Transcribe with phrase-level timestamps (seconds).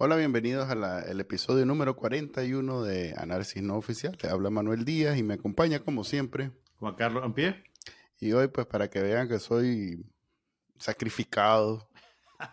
[0.00, 4.16] Hola, bienvenidos al episodio número 41 de Análisis No Oficial.
[4.22, 6.52] Le habla Manuel Díaz y me acompaña como siempre.
[6.78, 7.64] Juan Carlos Ampie.
[8.20, 10.06] Y hoy, pues para que vean que soy
[10.78, 11.90] sacrificado,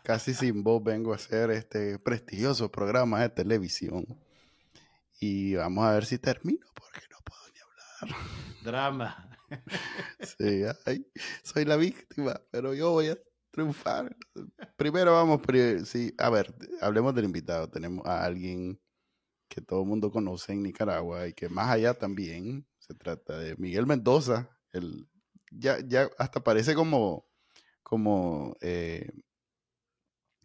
[0.04, 4.08] casi sin voz vengo a hacer este prestigioso programa de televisión.
[5.20, 8.20] Y vamos a ver si termino porque no puedo ni hablar.
[8.64, 9.30] Drama.
[10.40, 10.64] Sí,
[11.44, 13.18] soy la víctima, pero yo voy a
[13.56, 14.14] triunfar.
[14.76, 15.40] Primero vamos,
[15.86, 17.70] sí, a ver, hablemos del invitado.
[17.70, 18.82] Tenemos a alguien
[19.48, 23.56] que todo el mundo conoce en Nicaragua y que más allá también se trata de
[23.56, 24.50] Miguel Mendoza.
[24.74, 25.08] El,
[25.52, 27.26] ya, ya hasta parece como,
[27.82, 29.10] como, eh,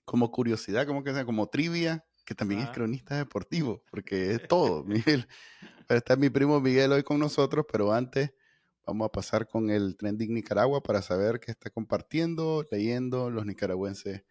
[0.04, 4.84] como curiosidad, como que sea, como trivia, que también es cronista deportivo, porque es todo,
[4.84, 5.26] Miguel.
[5.88, 8.30] Pero está mi primo Miguel hoy con nosotros, pero antes
[8.90, 14.24] Vamos a pasar con el Trending Nicaragua para saber qué está compartiendo, leyendo los nicaragüenses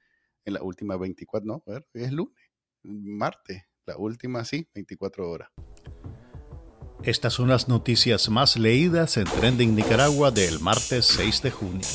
[0.43, 2.35] en las últimas 24, no, es lunes,
[2.83, 5.49] martes, la última, sí, 24 horas.
[7.03, 11.88] Estas son las noticias más leídas en Trending Nicaragua del martes 6 de junio.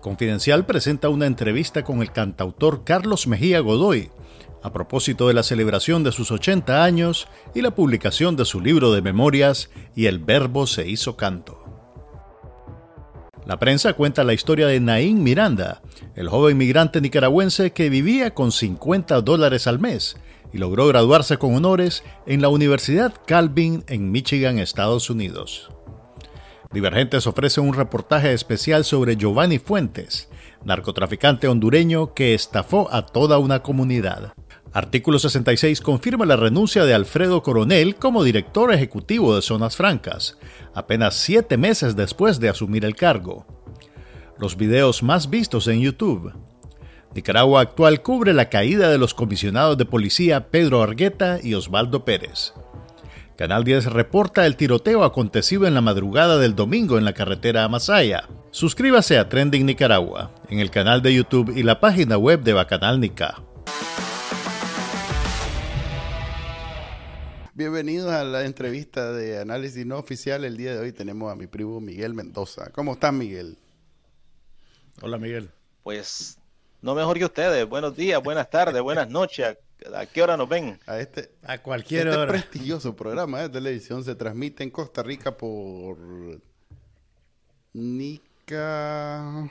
[0.00, 4.10] Confidencial presenta una entrevista con el cantautor Carlos Mejía Godoy
[4.64, 8.92] a propósito de la celebración de sus 80 años y la publicación de su libro
[8.92, 11.67] de memorias Y el Verbo se hizo canto.
[13.48, 15.80] La prensa cuenta la historia de Naín Miranda,
[16.16, 20.18] el joven migrante nicaragüense que vivía con 50 dólares al mes
[20.52, 25.70] y logró graduarse con honores en la Universidad Calvin en Michigan, Estados Unidos.
[26.72, 30.28] Divergentes ofrece un reportaje especial sobre Giovanni Fuentes,
[30.66, 34.34] narcotraficante hondureño que estafó a toda una comunidad.
[34.72, 40.38] Artículo 66 confirma la renuncia de Alfredo Coronel como director ejecutivo de Zonas Francas,
[40.74, 43.46] apenas siete meses después de asumir el cargo.
[44.38, 46.32] Los videos más vistos en YouTube.
[47.14, 52.52] Nicaragua Actual cubre la caída de los comisionados de policía Pedro Argueta y Osvaldo Pérez.
[53.36, 57.68] Canal 10 reporta el tiroteo acontecido en la madrugada del domingo en la carretera a
[57.68, 58.28] Masaya.
[58.50, 63.00] Suscríbase a Trending Nicaragua en el canal de YouTube y la página web de Bacanal
[63.00, 63.36] Nica.
[67.58, 70.44] Bienvenidos a la entrevista de análisis no oficial.
[70.44, 72.70] El día de hoy tenemos a mi primo Miguel Mendoza.
[72.70, 73.58] ¿Cómo estás, Miguel?
[75.02, 75.50] Hola, Miguel.
[75.82, 76.38] Pues
[76.82, 77.68] no mejor que ustedes.
[77.68, 79.58] Buenos días, buenas tardes, buenas noches.
[79.92, 80.78] ¿A qué hora nos ven?
[80.86, 82.30] A este, a cualquier este hora.
[82.30, 85.98] prestigioso programa de televisión se transmite en Costa Rica por
[87.72, 89.50] Nica.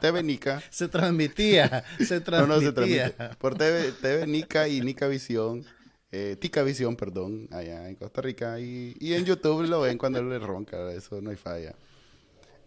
[0.00, 0.62] TV Nica.
[0.70, 2.40] Se transmitía, se transmitía.
[2.40, 3.36] No, no se transmite.
[3.36, 5.66] Por TV, TV Nica y Nica Visión
[6.12, 8.58] eh, Tica Visión, perdón, allá en Costa Rica.
[8.58, 11.74] Y, en YouTube lo ven cuando le ronca, eso no hay falla.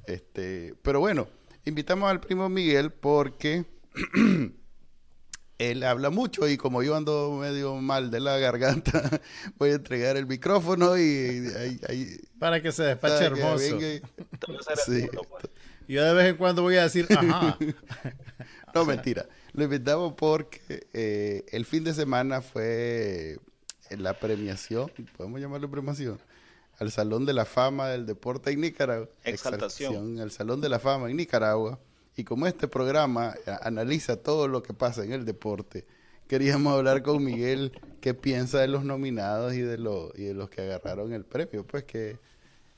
[0.05, 1.27] Este, pero bueno,
[1.65, 3.65] invitamos al primo Miguel porque
[5.57, 9.21] él habla mucho y como yo ando medio mal de la garganta,
[9.57, 11.49] voy a entregar el micrófono y,
[12.39, 13.79] para que se despache hermoso.
[15.87, 17.57] Yo de vez en cuando voy a decir, ajá.
[18.73, 19.25] no, mentira.
[19.53, 23.37] Lo invitamos porque eh, el fin de semana fue
[23.91, 26.19] la premiación, podemos llamarlo premiación,
[26.79, 29.07] al Salón de la Fama del Deporte en Nicaragua.
[29.23, 30.19] Exaltación.
[30.19, 31.79] Al Salón de la Fama en Nicaragua.
[32.15, 35.85] Y como este programa eh, analiza todo lo que pasa en el deporte,
[36.27, 40.49] queríamos hablar con Miguel qué piensa de los nominados y de, los y de los
[40.49, 41.65] que agarraron el premio.
[41.65, 42.17] Pues que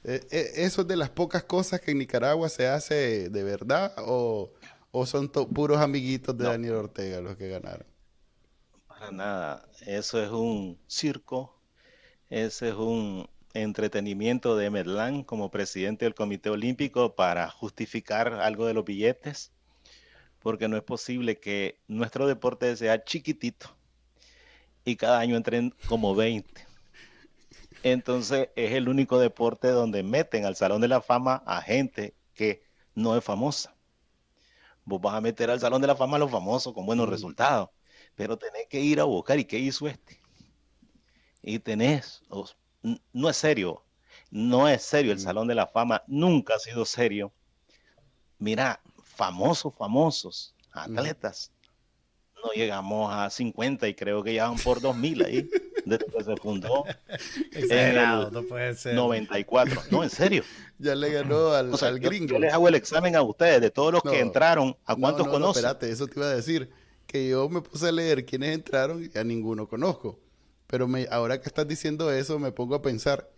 [0.04, 4.52] eh, eso es de las pocas cosas que en Nicaragua se hace de verdad o
[4.98, 7.86] ¿O son puros amiguitos de Daniel Ortega los que ganaron?
[8.88, 9.68] Para nada.
[9.86, 11.60] Eso es un circo.
[12.30, 18.74] Ese es un entretenimiento de Medlán como presidente del Comité Olímpico para justificar algo de
[18.74, 19.52] los billetes.
[20.40, 23.76] Porque no es posible que nuestro deporte sea chiquitito
[24.86, 26.66] y cada año entren como 20.
[27.84, 32.64] Entonces es el único deporte donde meten al Salón de la Fama a gente que
[32.94, 33.75] no es famosa
[34.86, 37.70] vos vas a meter al Salón de la Fama a los famosos con buenos resultados,
[38.16, 40.20] pero tenés que ir a buscar, ¿y qué hizo este?
[41.42, 42.24] Y tenés,
[43.12, 43.84] no es serio,
[44.32, 47.34] no es serio el Salón de la Fama, nunca ha sido serio.
[48.38, 51.52] Mira, famosos, famosos, atletas,
[52.44, 55.50] no llegamos a 50 y creo que ya van por 2000 ahí,
[55.86, 56.84] desde que se fundó.
[57.52, 58.96] Exagerado, no puede ser.
[58.96, 60.44] 94, no, en serio.
[60.78, 62.34] Ya le ganó al, gringo.
[62.34, 65.40] Yo les hago el examen a ustedes de todos los que entraron, ¿a cuántos no,
[65.40, 66.70] no, espérate, eso te iba a decir.
[67.08, 70.20] Que yo me puse a leer quiénes entraron y a ninguno conozco.
[70.68, 73.30] Pero me, ahora que estás diciendo eso, me pongo a pensar,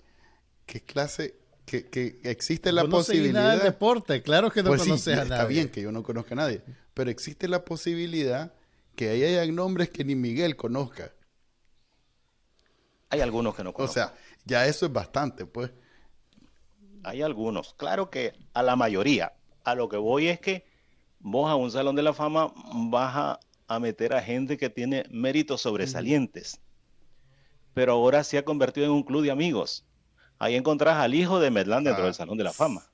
[0.65, 1.35] ¿qué clase
[1.67, 3.51] que, que, existe la posibilidad.
[3.51, 5.33] del deporte, claro que no pues conoce a nadie.
[5.33, 6.61] Está bien que yo no conozca a nadie,
[6.93, 8.53] pero existe la posibilidad
[8.95, 11.11] que ahí hayan nombres que ni Miguel conozca.
[13.09, 13.91] Hay algunos que no conozco.
[13.91, 14.13] O sea,
[14.45, 15.71] ya eso es bastante, pues.
[17.03, 17.73] Hay algunos.
[17.75, 19.33] Claro que a la mayoría.
[19.63, 20.65] A lo que voy es que
[21.19, 22.53] vos a un Salón de la Fama
[22.89, 26.61] vas a, meter a gente que tiene méritos sobresalientes.
[27.73, 29.85] Pero ahora se ha convertido en un club de amigos.
[30.39, 32.15] Ahí encontrás al hijo de Medlán dentro del ah.
[32.15, 32.89] Salón de la Fama.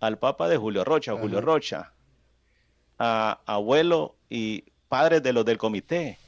[0.00, 1.92] Al papá de Julio Rocha, Julio Rocha.
[2.98, 6.18] A abuelo y padres de los del comité.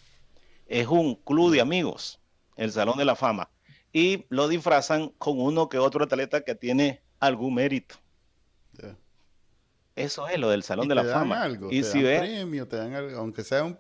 [0.67, 2.21] Es un club de amigos,
[2.59, 3.49] el Salón de la Fama.
[3.93, 7.95] Y lo disfrazan con uno que otro atleta que tiene algún mérito.
[9.97, 11.43] Eso es lo del Salón de la Fama.
[11.43, 13.77] Algo, y te si dan premio, te dan algo, aunque sea un,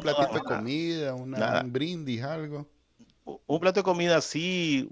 [0.00, 1.34] platito de comida, un
[1.72, 2.68] brindis, algo.
[3.24, 4.88] Un plato de comida sí,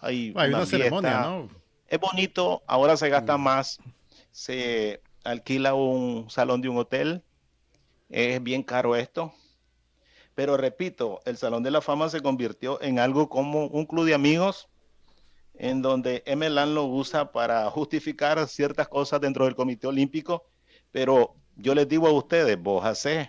[0.00, 1.48] hay, una, ceremonia, ¿no?
[1.86, 3.42] Es bonito, ahora se gasta mm.
[3.42, 3.78] más,
[4.32, 7.22] se alquila un salón de un hotel,
[8.08, 9.32] es bien caro esto.
[10.34, 14.14] Pero repito, el Salón de la Fama se convirtió en algo como un club de
[14.14, 14.68] amigos
[15.54, 20.44] en donde MLAN lo usa para justificar ciertas cosas dentro del Comité Olímpico,
[20.90, 23.28] pero yo les digo a ustedes, vos hacés,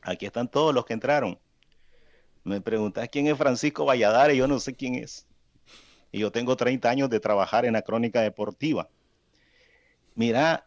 [0.00, 1.38] aquí están todos los que entraron.
[2.42, 5.26] Me preguntas quién es Francisco Valladares, yo no sé quién es.
[6.10, 8.88] Y yo tengo 30 años de trabajar en la crónica deportiva.
[10.14, 10.64] Mira,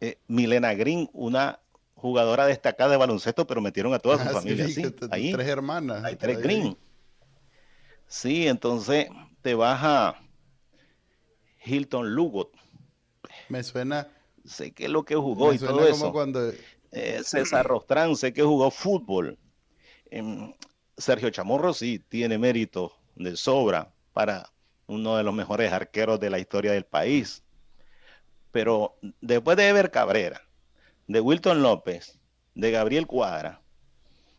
[0.00, 1.60] eh, Milena Green, una
[2.02, 4.66] jugadora destacada de baloncesto, pero metieron a toda su ah, familia.
[4.66, 5.32] Sí, Ahí.
[5.32, 6.02] Tres hermanas.
[6.02, 6.76] Hay tres Green.
[8.08, 9.06] Sí, entonces
[9.40, 10.20] te baja
[11.64, 12.50] Hilton Lugot.
[13.48, 14.08] Me suena.
[14.44, 16.12] Sé que es lo que jugó y todo eso.
[16.12, 16.52] Cuando...
[16.90, 19.38] Eh, César Rostrán, sé que jugó fútbol.
[20.10, 20.52] Em,
[20.98, 24.50] Sergio Chamorro sí tiene mérito de sobra para
[24.88, 27.44] uno de los mejores arqueros de la historia del país.
[28.50, 30.42] Pero después de Ever Cabrera,
[31.06, 32.18] de Wilton López,
[32.54, 33.62] de Gabriel Cuadra,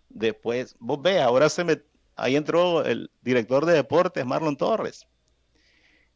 [0.09, 1.81] después, vos ves, ahora se me,
[2.15, 5.07] ahí entró el director de deportes, Marlon Torres.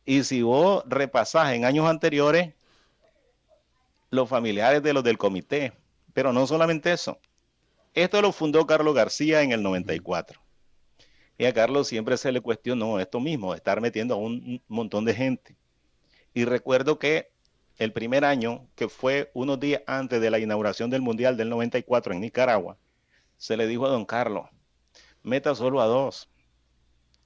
[0.06, 2.54] Y si vos repasás en años anteriores,
[4.10, 5.74] los familiares de los del comité,
[6.14, 7.20] pero no solamente eso.
[7.94, 10.40] Esto lo fundó Carlos García en el 94.
[11.38, 15.14] Y a Carlos siempre se le cuestionó esto mismo, estar metiendo a un montón de
[15.14, 15.56] gente.
[16.34, 17.32] Y recuerdo que
[17.78, 22.14] el primer año, que fue unos días antes de la inauguración del Mundial del 94
[22.14, 22.78] en Nicaragua,
[23.38, 24.48] se le dijo a don Carlos,
[25.24, 26.30] meta solo a dos.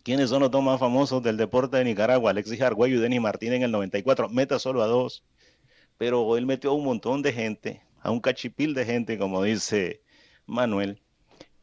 [0.03, 2.31] ¿Quiénes son los dos más famosos del deporte de Nicaragua?
[2.31, 4.30] Alexis Argüello y Denis Martín en el 94.
[4.30, 5.24] Meta solo a dos.
[6.00, 10.01] Pero él metió a un montón de gente, a un cachipil de gente, como dice
[10.48, 11.00] Manuel.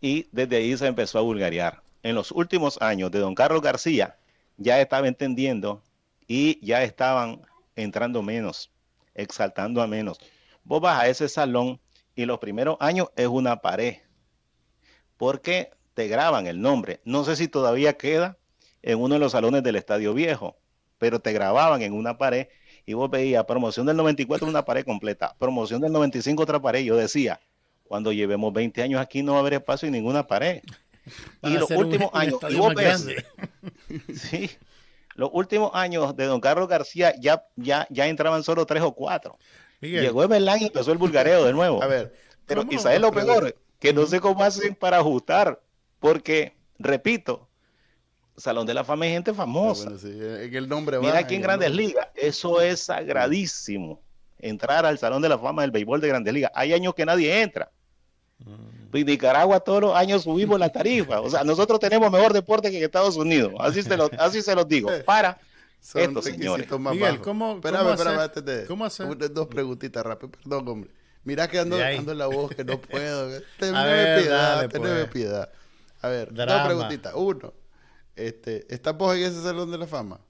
[0.00, 1.82] Y desde ahí se empezó a vulgarear.
[2.05, 4.17] En los últimos años de don Carlos García,
[4.56, 5.82] ya estaba entendiendo
[6.29, 7.43] y ya estaban
[7.75, 8.70] entrando menos,
[9.19, 10.19] exaltando a menos.
[10.65, 11.81] Vos vas a ese salón
[12.15, 13.97] y los primeros años es una pared.
[15.17, 17.00] Porque te graban el nombre.
[17.05, 18.38] No sé si todavía queda
[18.82, 20.56] en uno de los salones del Estadio Viejo,
[20.99, 22.49] pero te grababan en una pared
[22.87, 26.85] y vos veías promoción del 94 una pared completa, promoción del 95 otra pared.
[26.85, 27.40] Yo decía,
[27.85, 30.62] cuando llevemos 20 años aquí no va a haber espacio en ninguna pared.
[31.42, 32.38] y los últimos años,
[34.14, 34.50] sí,
[35.18, 39.37] los últimos años de don Carlos García ya, ya, ya entraban solo tres o cuatro.
[39.80, 41.82] Llegó Emelán y empezó el vulgareo de nuevo.
[41.82, 42.14] A ver,
[42.46, 45.60] pero quizás lo peor, que no sé cómo hacen para ajustar
[45.98, 47.48] porque, repito,
[48.37, 49.90] Salón de la Fama es gente famosa.
[49.90, 54.00] Ah, el nombre Mira aquí en Grandes Ligas, eso es sagradísimo.
[54.38, 56.52] Entrar al Salón de la Fama del béisbol de Grandes Ligas.
[56.54, 57.72] Hay años que nadie entra.
[58.38, 58.77] Mm.
[58.92, 61.21] En Nicaragua todos los años subimos la tarifa.
[61.21, 63.52] O sea, nosotros tenemos mejor deporte que Estados Unidos.
[63.59, 64.90] Así se, lo, así se los digo.
[65.04, 65.38] Para
[65.95, 66.66] estos señores.
[66.71, 69.33] Miguel, ¿cómo, espérame, espérame, ¿Cómo hacer?
[69.33, 70.37] Dos preguntitas rápidas.
[70.42, 70.90] Perdón, hombre.
[71.25, 73.40] Mira que ando, ando en la voz que no puedo.
[73.59, 75.11] Teneme piedad, teneme pues.
[75.11, 75.50] piedad.
[76.00, 77.12] A ver, dos preguntitas.
[77.14, 77.52] Uno,
[78.16, 80.21] este, ¿estás vos en ese salón de la fama?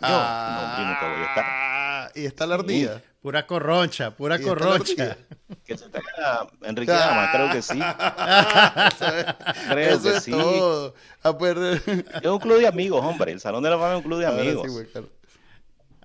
[0.00, 2.12] Yo, ah, no, yo voy a estar.
[2.14, 3.02] Y está la ardilla.
[3.24, 5.16] Pura corroncha, pura corroncha.
[5.64, 7.78] Que se traiga Enrique Dama, creo que sí.
[9.70, 10.30] creo que sí.
[10.30, 10.94] Todo.
[11.22, 13.32] Es un club de amigos, hombre.
[13.32, 14.70] El Salón de la Fama es un club de amigos.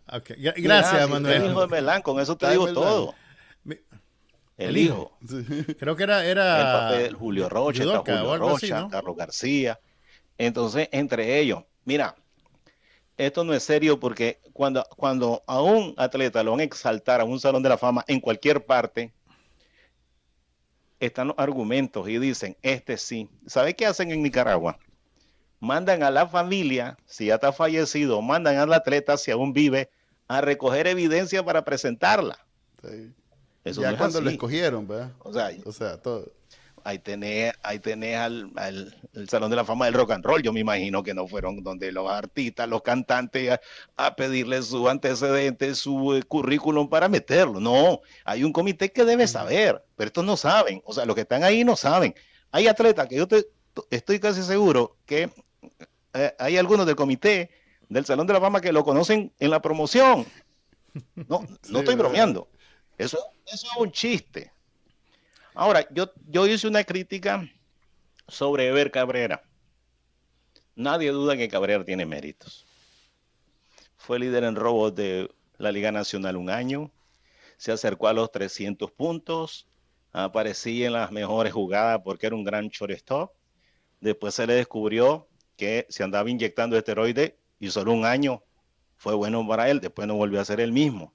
[0.07, 0.37] okay.
[0.63, 1.43] Gracias, Manuel.
[1.43, 3.13] El hijo de Melán, con eso te digo todo.
[4.55, 5.17] El, hijo.
[5.77, 6.57] Creo que era, era...
[6.57, 9.77] El papel Julio Rocha, Julio Rocha, Carlos García.
[10.37, 12.15] Entonces, entre ellos, mira,
[13.19, 17.25] esto no es serio porque cuando, cuando a un atleta lo van a exaltar a
[17.25, 19.13] un salón de la fama en cualquier parte,
[21.01, 23.29] están los argumentos y dicen, este sí.
[23.45, 24.79] ¿Sabe qué hacen en Nicaragua?
[25.59, 29.89] Mandan a la familia, si ya está fallecido, mandan al atleta, si aún vive,
[30.29, 32.39] a recoger evidencia para presentarla.
[32.81, 33.13] Sí.
[33.65, 35.11] Eso ya cuando lo escogieron, ¿verdad?
[35.19, 36.31] O sea, o sea todo.
[36.83, 38.51] Ahí tenés, ahí tenés al,
[39.13, 40.41] el Salón de la Fama del Rock and Roll.
[40.41, 43.59] Yo me imagino que no fueron donde los artistas, los cantantes,
[43.97, 47.59] a, pedirle su antecedente, su eh, currículum para meterlo.
[47.59, 50.81] No, hay un comité que debe saber, pero estos no saben.
[50.85, 52.15] O sea, los que están ahí no saben.
[52.51, 53.45] Hay atletas que yo te,
[53.89, 55.29] estoy casi seguro que
[56.13, 57.51] eh, hay algunos del comité
[57.89, 60.25] del Salón de la Fama que lo conocen en la promoción.
[61.15, 62.49] No, no estoy bromeando.
[62.97, 64.51] Eso, eso es un chiste.
[65.53, 67.49] Ahora, yo, yo hice una crítica
[68.27, 69.43] sobre Ever Cabrera.
[70.75, 72.65] Nadie duda que Cabrera tiene méritos.
[73.97, 76.91] Fue líder en robos de la Liga Nacional un año,
[77.57, 79.67] se acercó a los 300 puntos,
[80.13, 83.33] aparecía en las mejores jugadas porque era un gran shortstop.
[83.99, 85.27] Después se le descubrió
[85.57, 88.41] que se andaba inyectando esteroides y solo un año
[88.95, 91.13] fue bueno para él, después no volvió a ser el mismo.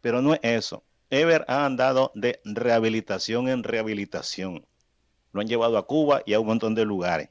[0.00, 0.82] Pero no es eso.
[1.10, 4.66] Ever ha andado de rehabilitación en rehabilitación.
[5.32, 7.28] Lo han llevado a Cuba y a un montón de lugares.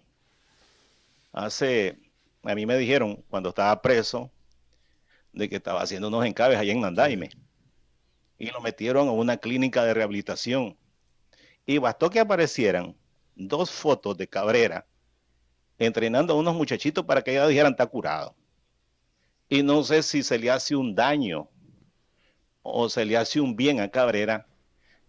[1.33, 1.99] Hace,
[2.43, 4.31] a mí me dijeron cuando estaba preso
[5.33, 7.29] de que estaba haciendo unos encabes allá en Nandaime.
[8.37, 10.77] Y lo metieron a una clínica de rehabilitación.
[11.65, 12.95] Y bastó que aparecieran
[13.35, 14.85] dos fotos de Cabrera
[15.77, 18.35] entrenando a unos muchachitos para que ellos dijeran está curado.
[19.49, 21.49] Y no sé si se le hace un daño
[22.67, 24.47] o se le hace un bien a Cabrera,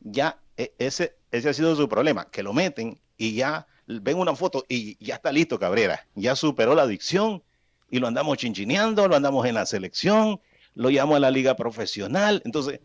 [0.01, 4.37] ya e, ese, ese ha sido su problema, que lo meten y ya ven una
[4.37, 7.43] foto y ya está listo Cabrera, ya superó la adicción
[7.91, 10.39] y lo andamos chinchineando, lo andamos en la selección,
[10.75, 12.81] lo llamo a la liga profesional, entonces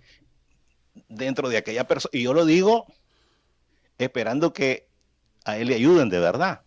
[1.09, 2.85] dentro de aquella persona, y yo lo digo
[3.97, 4.87] esperando que
[5.43, 6.61] a él le ayuden de verdad,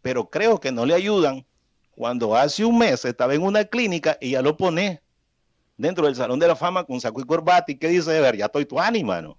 [0.00, 1.44] pero creo que no le ayudan
[1.90, 5.02] cuando hace un mes estaba en una clínica y ya lo pone
[5.78, 8.36] dentro del Salón de la Fama con saco y corbata y que dice, de ver,
[8.36, 9.38] ya estoy tu ánima, ¿no?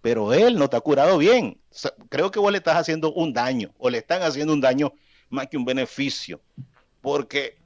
[0.00, 1.60] Pero él no te ha curado bien.
[2.08, 4.92] creo que vos le estás haciendo un daño o le están haciendo un daño
[5.28, 6.40] más que un beneficio.
[7.00, 7.58] Porque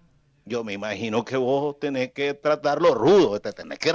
[0.45, 3.91] yo me imagino que vos tenés que tratarlo rudo, tenés que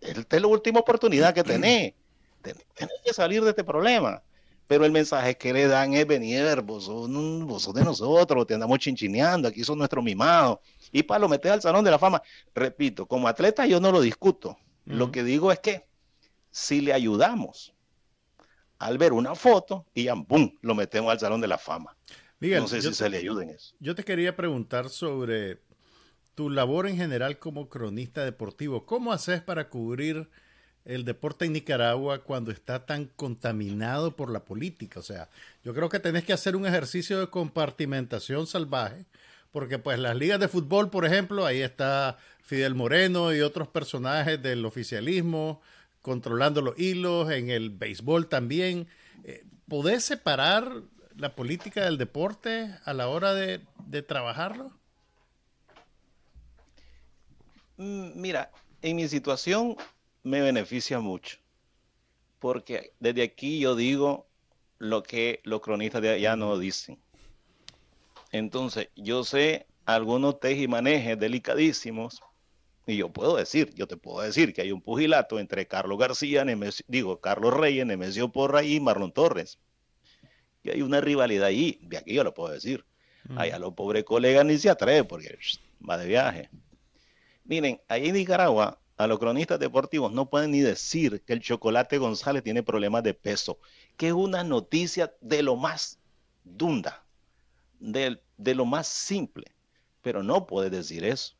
[0.00, 1.94] esta es la última oportunidad que tenés.
[2.42, 4.22] Tenés que salir de este problema.
[4.68, 9.48] Pero el mensaje que le dan es venir, vos sos, de nosotros, te andamos chinchineando,
[9.48, 10.58] aquí son nuestros mimados.
[10.92, 12.22] Y para lo meter al Salón de la Fama,
[12.54, 14.58] repito, como atleta yo no lo discuto.
[14.84, 15.86] Lo que digo es que
[16.50, 17.74] si le ayudamos
[18.78, 21.96] al ver una foto y ya, ¡bum!, lo metemos al Salón de la Fama.
[22.40, 23.74] no sé si se le ayuda en eso.
[23.80, 25.60] Yo te quería preguntar sobre
[26.34, 28.86] tu labor en general como cronista deportivo.
[28.86, 30.28] ¿Cómo haces para cubrir
[30.86, 35.00] el deporte en Nicaragua cuando está tan contaminado por la política.
[35.00, 35.28] O sea,
[35.64, 39.04] yo creo que tenés que hacer un ejercicio de compartimentación salvaje,
[39.52, 44.42] porque pues las ligas de fútbol, por ejemplo, ahí está Fidel Moreno y otros personajes
[44.42, 45.60] del oficialismo
[46.06, 48.86] controlando los hilos, en el béisbol también.
[49.24, 50.70] Eh, ¿Podés separar
[51.16, 54.70] la política del deporte a la hora de, de trabajarlo?
[57.76, 59.76] Mm, mira, en mi situación
[60.22, 61.38] me beneficia mucho,
[62.38, 64.28] porque desde aquí yo digo
[64.78, 66.98] lo que los cronistas de allá no dicen.
[68.32, 72.22] Entonces, yo sé algunos tejimanejes delicadísimos,
[72.86, 76.44] y yo puedo decir, yo te puedo decir que hay un pugilato entre Carlos García,
[76.86, 79.58] digo, Carlos Reyes, Nemesio Porra y Marlon Torres.
[80.62, 82.84] Y hay una rivalidad ahí, de aquí yo lo puedo decir.
[83.28, 83.38] Mm.
[83.38, 85.36] Allá los pobres colegas ni se atreven porque
[85.88, 86.50] va de viaje.
[87.44, 91.98] Miren, ahí en Nicaragua a los cronistas deportivos no pueden ni decir que el Chocolate
[91.98, 93.58] González tiene problemas de peso,
[93.96, 95.98] que es una noticia de lo más
[96.44, 97.04] dunda,
[97.78, 99.46] de, de lo más simple.
[100.02, 101.34] Pero no puedes decir eso.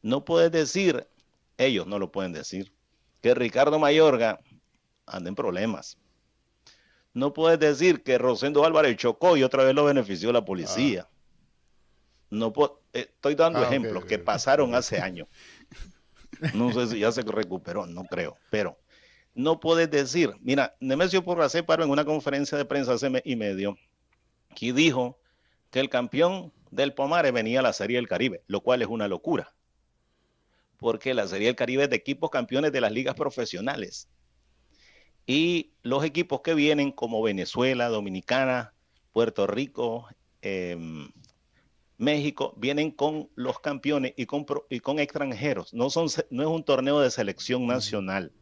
[0.00, 1.06] No puedes decir,
[1.58, 2.72] ellos no lo pueden decir,
[3.20, 4.40] que Ricardo Mayorga
[5.06, 5.98] anda en problemas.
[7.14, 11.06] No puedes decir que Rosendo Álvarez chocó y otra vez lo benefició la policía.
[11.08, 11.12] Ah.
[12.30, 12.52] No
[12.94, 15.28] eh, estoy dando ah, ejemplos que pasaron hace años.
[16.54, 18.78] No sé si ya se recuperó, no creo, pero
[19.34, 23.22] no puedes decir, mira, Nemesio Porra se paró en una conferencia de prensa hace mes
[23.24, 23.76] y medio
[24.54, 25.18] que dijo
[25.70, 29.08] que el campeón del Pomare venía a la Serie del Caribe, lo cual es una
[29.08, 29.54] locura,
[30.78, 34.08] porque la Serie del Caribe es de equipos campeones de las ligas profesionales.
[35.26, 38.74] Y los equipos que vienen como Venezuela, Dominicana,
[39.12, 40.08] Puerto Rico,
[40.40, 40.76] eh,
[42.02, 45.72] México vienen con los campeones y con, y con extranjeros.
[45.72, 48.32] No, son, no es un torneo de selección nacional,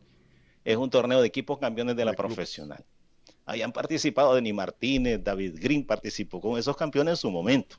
[0.64, 2.85] es un torneo de equipos campeones de la profesional.
[3.50, 7.78] Habían participado Denis Martínez, David Green participó con esos campeones en su momento.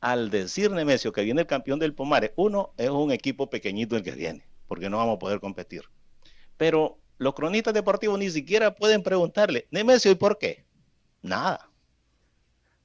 [0.00, 4.02] Al decir Nemesio que viene el campeón del Pomare, uno es un equipo pequeñito el
[4.02, 5.82] que viene, porque no vamos a poder competir.
[6.56, 10.64] Pero los cronistas deportivos ni siquiera pueden preguntarle, Nemesio, ¿y por qué?
[11.22, 11.70] Nada.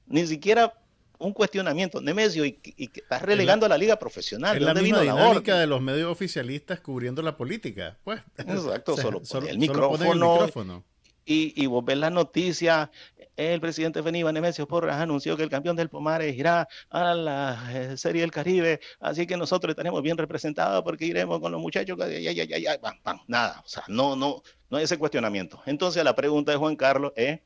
[0.06, 0.72] Ni siquiera
[1.18, 2.00] un cuestionamiento.
[2.00, 4.56] Nemesio, y, y, estás relegando a la liga profesional.
[4.56, 7.98] Es la misma dinámica de los medios oficialistas cubriendo la política.
[8.04, 10.84] Pues, Exacto, solo, el, micrófono,
[11.24, 12.90] Y, y vos ves la noticia,
[13.36, 17.96] el presidente Feníbal Nemesio Porras anunció que el campeón del Pomares irá a la eh,
[17.96, 22.08] Serie del Caribe, así que nosotros estaremos bien representados porque iremos con los muchachos, ya,
[22.08, 22.80] ya, ya, ya,
[23.26, 25.62] nada, o sea, no, no, no hay ese cuestionamiento.
[25.66, 27.40] Entonces la pregunta de Juan Carlos es,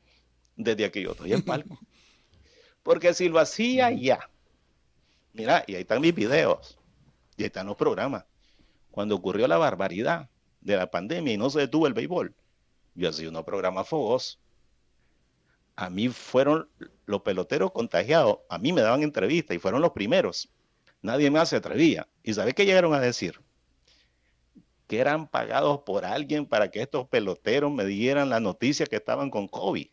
[0.55, 1.79] desde aquí yo estoy en palco.
[2.83, 4.29] Porque si lo hacía ya,
[5.33, 6.77] mira, y ahí están mis videos,
[7.37, 8.25] y ahí están los programas.
[8.91, 10.29] Cuando ocurrió la barbaridad
[10.61, 12.33] de la pandemia y no se detuvo el béisbol,
[12.97, 14.39] yo hacía unos programas fogos.
[15.75, 16.67] A mí fueron
[17.05, 20.49] los peloteros contagiados, a mí me daban entrevistas y fueron los primeros.
[21.03, 22.07] Nadie más se atrevía.
[22.23, 23.39] ¿Y sabes qué llegaron a decir?
[24.87, 29.29] Que eran pagados por alguien para que estos peloteros me dieran la noticia que estaban
[29.29, 29.87] con COVID.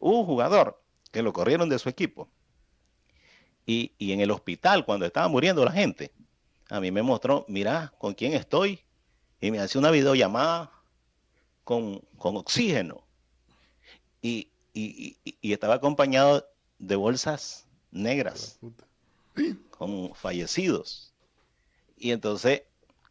[0.00, 0.80] un jugador
[1.10, 2.30] que lo corrieron de su equipo.
[3.66, 6.12] Y, en el hospital, cuando estaba muriendo la gente,
[6.70, 8.84] a mí me mostró, mira, con quién estoy.
[9.40, 10.77] Y me hacía una videollamada
[11.68, 13.06] con, con oxígeno.
[14.22, 15.18] Y, y,
[15.52, 16.48] estaba acompañado
[16.78, 18.58] de bolsas negras
[19.68, 21.12] con fallecidos.
[21.98, 22.62] Y entonces,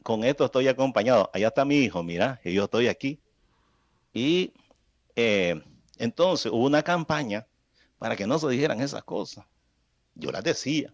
[0.02, 1.30] con esto estoy acompañado.
[1.36, 3.20] Allá está mi hijo, mira, y yo estoy aquí.
[4.12, 4.54] Y
[5.16, 5.62] eh,
[6.00, 7.46] entonces hubo una campaña
[8.00, 9.46] para que no se dijeran esas cosas.
[10.16, 10.92] Yo las decía.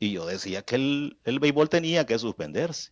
[0.00, 2.90] Y yo decía que el, el béisbol tenía que suspenderse.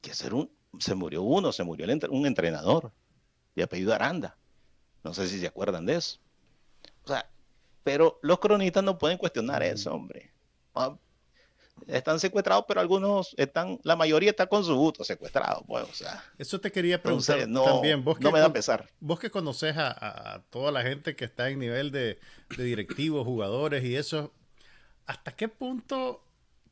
[0.00, 2.92] Que ser un, se murió uno, se murió un entrenador
[3.54, 4.36] de apellido Aranda.
[5.04, 6.18] No sé si se acuerdan de eso.
[7.04, 7.28] O sea,
[7.82, 10.32] pero los cronistas no pueden cuestionar eso, hombre.
[10.74, 10.96] Ah,
[11.86, 16.22] están secuestrados, pero algunos están, la mayoría está con su gusto secuestrado, pues, o sea.
[16.38, 18.04] Eso te quería preguntar también.
[18.04, 18.88] Vos que, no me da pesar.
[19.00, 22.18] Vos que conoces a, toda la gente que está en nivel de,
[22.56, 24.32] directivos, jugadores y eso,
[25.06, 26.22] ¿hasta qué punto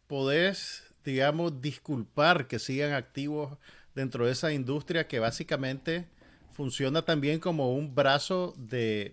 [0.07, 3.59] podés, digamos, disculpar que sigan activos
[3.95, 6.07] dentro de esa industria que básicamente
[6.53, 9.13] funciona también como un brazo de,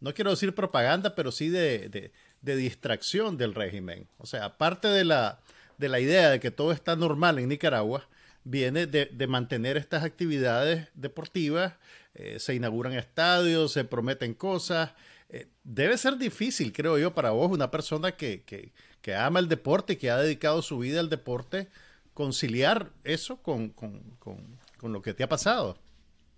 [0.00, 2.12] no quiero decir propaganda, pero sí de
[2.46, 4.06] de distracción del régimen.
[4.18, 5.40] O sea, aparte de la,
[5.78, 8.08] de la idea de que todo está normal en Nicaragua,
[8.44, 11.74] viene de, mantener estas actividades deportivas,
[12.14, 14.92] eh, se inauguran estadios, se prometen cosas.
[15.28, 18.72] Eh, debe ser difícil, creo yo, para vos, una persona que, que,
[19.14, 21.68] ama el deporte y que ha dedicado su vida al deporte,
[22.16, 25.76] conciliar eso con, con, con lo que te ha pasado.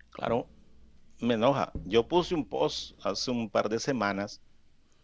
[0.09, 0.45] Claro,
[1.19, 1.71] me enoja.
[1.85, 4.41] Yo puse un post hace un par de semanas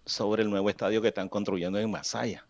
[0.05, 2.45] sobre el nuevo estadio que están construyendo en Masaya,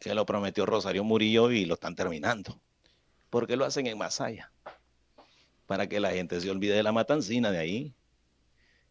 [0.00, 2.60] que lo prometió Rosario Murillo y lo están terminando.
[3.30, 4.50] ¿Por qué lo hacen en Masaya?
[5.68, 7.94] Para que la gente se olvide de la matancina de ahí.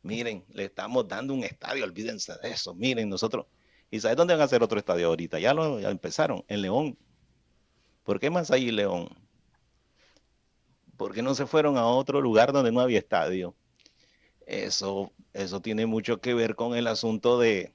[0.01, 2.73] Miren, le estamos dando un estadio, olvídense de eso.
[2.73, 3.47] Miren, nosotros.
[3.91, 5.39] ¿Y sabes dónde van a hacer otro estadio ahorita?
[5.39, 6.97] Ya lo empezaron, en León.
[8.03, 9.09] ¿Por qué Masaya y León?
[10.97, 13.55] ¿Por qué no se fueron a otro lugar donde no había estadio?
[14.45, 17.73] Eso, eso tiene mucho que ver con el asunto de,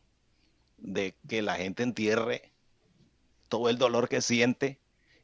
[0.77, 2.53] de que la gente entierre
[3.49, 4.81] todo el dolor que siente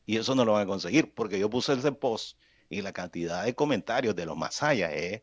[0.07, 2.38] y eso no lo van a conseguir porque yo puse ese post
[2.71, 5.23] y la cantidad de comentarios de los más allá es,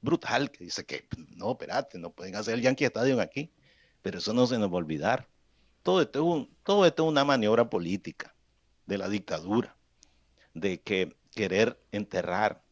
[0.00, 3.52] brutal que dice que no, espérate, no pueden hacer el Yankee Stadium aquí,
[4.00, 5.28] pero eso no se nos va a olvidar.
[5.82, 8.33] Todo esto es, todo esto es una maniobra política
[8.86, 9.76] de la dictadura,
[10.54, 12.62] de que querer enterrar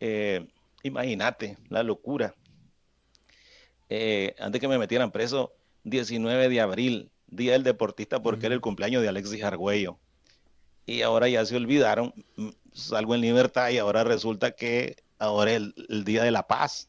[0.00, 0.48] eh,
[0.82, 2.34] Imagínate la locura.
[3.88, 5.52] Eh, antes que me metieran preso,
[5.84, 9.98] 19 de abril, Día del Deportista, porque era el cumpleaños de Alexis Argüello.
[10.86, 15.62] Y ahora ya se olvidaron, mm, salgo en libertad y ahora resulta que ahora es
[15.88, 16.88] el, Día de la Paz.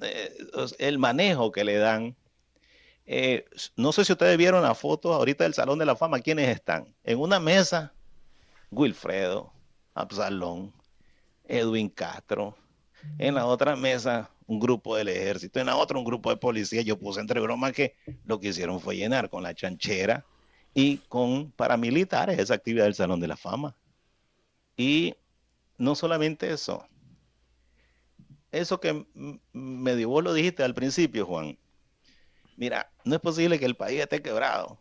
[0.00, 0.36] Eh,
[0.78, 2.16] el manejo que le dan.
[3.06, 3.44] Eh,
[3.76, 6.92] no sé si ustedes vieron la foto ahorita del Salón de la Fama, ¿quiénes están?
[7.04, 7.92] En una mesa,
[8.70, 9.52] Wilfredo,
[9.94, 10.72] Absalón,
[11.44, 12.56] Edwin Castro,
[13.18, 16.82] en la otra mesa un grupo del ejército, en la otra un grupo de policía.
[16.82, 20.24] Yo puse entre bromas que lo que hicieron fue llenar con la chanchera
[20.74, 23.76] y con paramilitares esa actividad del Salón de la Fama.
[24.76, 25.14] Y
[25.78, 26.86] no solamente eso,
[28.52, 29.06] eso que
[29.52, 31.58] me dio, vos lo dijiste al principio, Juan.
[32.56, 34.78] Mira, no es posible que el país esté quebrado,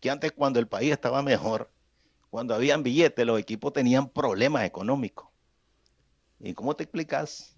[0.00, 1.70] que antes cuando el país estaba mejor,
[2.30, 5.28] cuando habían billetes, los equipos tenían problemas económicos.
[6.40, 7.56] ¿Y cómo te explicas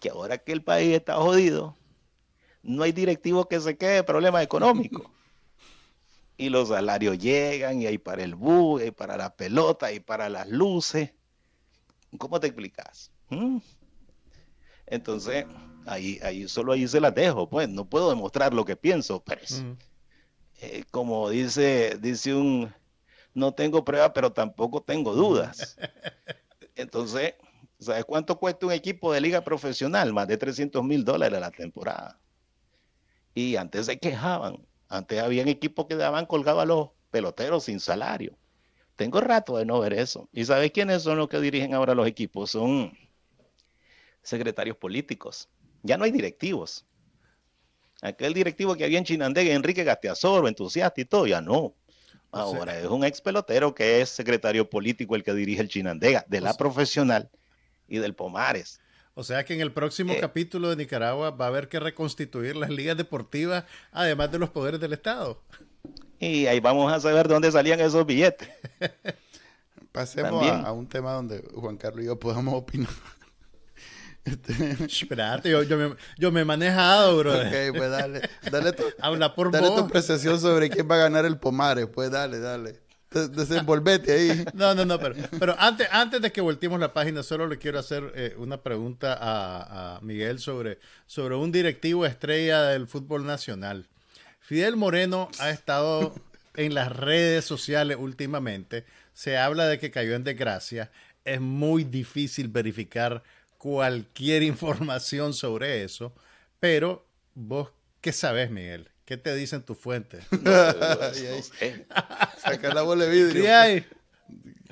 [0.00, 1.76] que ahora que el país está jodido,
[2.62, 5.06] no hay directivo que se quede de problemas económicos.
[6.38, 10.28] Y los salarios llegan, y hay para el bus, y para la pelota, y para
[10.28, 11.14] las luces.
[12.18, 13.10] ¿Cómo te explicas?
[13.30, 13.56] ¿Mm?
[14.84, 15.46] Entonces,
[15.86, 19.40] ahí, ahí solo ahí se las dejo, pues no puedo demostrar lo que pienso, pero
[20.60, 22.72] eh, como dice, dice un,
[23.34, 25.76] no tengo pruebas, pero tampoco tengo dudas.
[26.74, 27.34] Entonces,
[27.78, 30.12] ¿sabes cuánto cuesta un equipo de liga profesional?
[30.12, 32.18] Más de 300 mil dólares a la temporada.
[33.34, 38.36] Y antes se quejaban, antes habían equipos que daban colgado a los peloteros sin salario.
[38.96, 40.28] Tengo rato de no ver eso.
[40.32, 42.50] ¿Y sabes quiénes son los que dirigen ahora los equipos?
[42.50, 42.96] Son
[44.22, 45.50] secretarios políticos.
[45.86, 46.84] Ya no hay directivos.
[48.02, 51.74] Aquel directivo que había en Chinandega, Enrique Gasteazoro, entusiasta y todo, ya no.
[52.30, 56.40] Ahora es un ex pelotero que es secretario político el que dirige el Chinandega, de
[56.40, 57.30] la profesional
[57.88, 58.80] y del Pomares.
[59.14, 60.18] O sea que en el próximo eh.
[60.20, 64.78] capítulo de Nicaragua va a haber que reconstituir las ligas deportivas, además de los poderes
[64.78, 65.42] del Estado.
[66.20, 68.48] Y ahí vamos a saber dónde salían esos billetes.
[69.92, 72.90] Pasemos a, a, un tema donde Juan Carlos y yo podamos opinar.
[74.26, 74.84] Este...
[74.84, 77.32] Espérate, yo, yo, me, yo, me, he manejado, bro.
[77.32, 78.20] Ok, pues dale.
[78.50, 81.86] Dale tu, Habla por dale tu apreciación sobre quién va a ganar el Pomares.
[81.86, 82.80] Pues dale, dale.
[83.10, 84.44] Desenvolvete ahí.
[84.54, 87.78] No, no, no, pero, pero antes, antes de que volteemos la página, solo le quiero
[87.78, 93.86] hacer eh, una pregunta a, a, Miguel sobre, sobre un directivo estrella del fútbol nacional.
[94.40, 96.14] Fidel Moreno ha estado
[96.56, 98.84] en las redes sociales últimamente.
[99.14, 100.90] Se habla de que cayó en desgracia.
[101.24, 103.22] Es muy difícil verificar
[103.66, 106.12] cualquier información sobre eso,
[106.60, 108.90] pero vos, ¿qué sabes, Miguel?
[109.04, 110.24] ¿Qué te dicen tus fuentes?
[112.38, 113.84] Saca la bola de vidrio.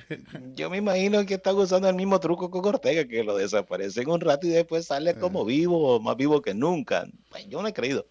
[0.55, 4.21] Yo me imagino que está usando el mismo truco con Ortega, que lo desaparece un
[4.21, 7.05] rato y después sale como vivo, más vivo que nunca.
[7.31, 8.07] Pues yo no he creído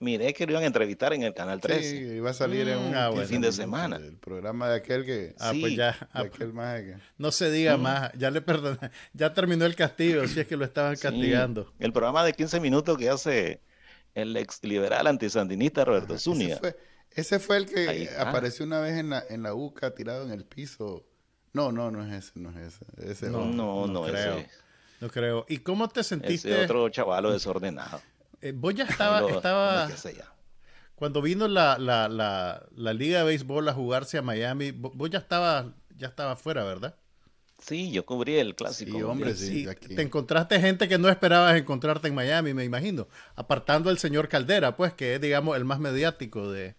[0.00, 1.82] miré que lo iban a entrevistar en el Canal 13.
[1.82, 3.96] Sí, iba a salir en un ah, fin de semana.
[3.96, 5.34] El programa de aquel que...
[5.38, 5.96] Ah, pues ya.
[6.12, 6.96] Ah, aquel más que...
[7.18, 10.64] No se diga más, ya le perdona, ya terminó el castigo, si es que lo
[10.64, 11.72] estaban castigando.
[11.78, 13.60] El programa de 15 minutos que hace
[14.14, 16.60] el ex liberal antisandinista Roberto Zúñiga.
[17.12, 20.44] Ese fue, el que apareció una vez en la, en la UCA tirado en el
[20.44, 21.04] piso.
[21.52, 23.28] No, no, no es ese, no es ese.
[23.28, 24.44] no, no, no, creo.
[25.00, 25.46] No creo.
[25.48, 26.52] ¿Y cómo te sentiste?
[26.52, 28.00] Ese otro chavalo desordenado.
[28.42, 29.88] Eh, vos ya estaba, estaba
[30.94, 35.18] cuando vino la, la, la, la, Liga de Béisbol a jugarse a Miami, vos ya
[35.18, 36.94] estaba, ya estaba fuera, ¿verdad?
[37.58, 38.98] Sí, yo cubrí el clásico.
[38.98, 39.66] Sí, hombre, sí.
[39.94, 43.08] Te encontraste gente que no esperabas encontrarte en Miami, me imagino.
[43.34, 46.74] Apartando al señor Caldera, pues, que es, digamos, el más mediático de,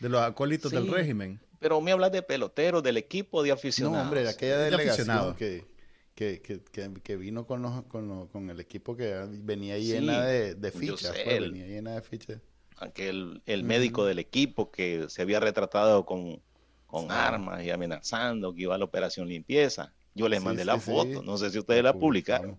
[0.00, 1.40] de los acólitos del régimen.
[1.58, 3.96] Pero me hablas de pelotero, del equipo de aficionados.
[3.98, 5.64] No, hombre, de aquella delegación que
[6.14, 6.62] que, que,
[7.02, 11.12] que, vino con, los, con, con, el equipo que venía llena de, de, fichas.
[11.24, 12.40] Pues, venía llena de fichas.
[12.76, 16.40] Aquel, el médico del equipo que se había retratado con,
[16.86, 19.92] con armas y amenazando que iba a la operación limpieza.
[20.14, 22.58] Yo les mandé la foto, no sé si ustedes la publicaron.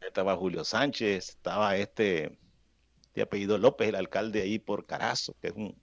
[0.00, 2.38] Estaba Julio Sánchez, estaba este
[3.14, 5.74] de apellido López, el alcalde ahí por Carazo, que es un...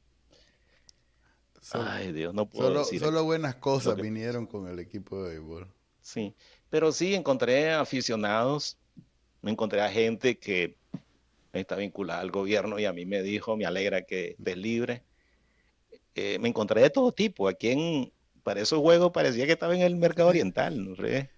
[1.74, 3.00] Ay, Dios, no puedo solo, decir.
[3.00, 5.75] Solo buenas cosas vinieron con el equipo de béisbol.
[6.06, 6.36] Sí,
[6.70, 8.78] pero sí encontré aficionados,
[9.41, 10.78] me encontré a gente que
[11.52, 15.04] está vinculada al gobierno y a mí me dijo, me alegra que estés libre.
[16.13, 17.48] Eh, me encontré de todo tipo.
[17.48, 18.13] Aquí en,
[18.44, 21.32] para esos juegos parecía que estaba en el mercado oriental, no sé.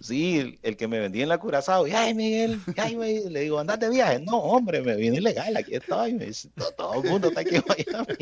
[0.00, 2.96] Sí, el, que me vendía en la Curazao, ay Miguel, ay,
[3.28, 4.20] le digo, andate de viaje.
[4.20, 6.14] No, hombre, me vine ilegal, aquí estoy.
[6.14, 8.18] Me dice, todo, el mundo está aquí en Miami.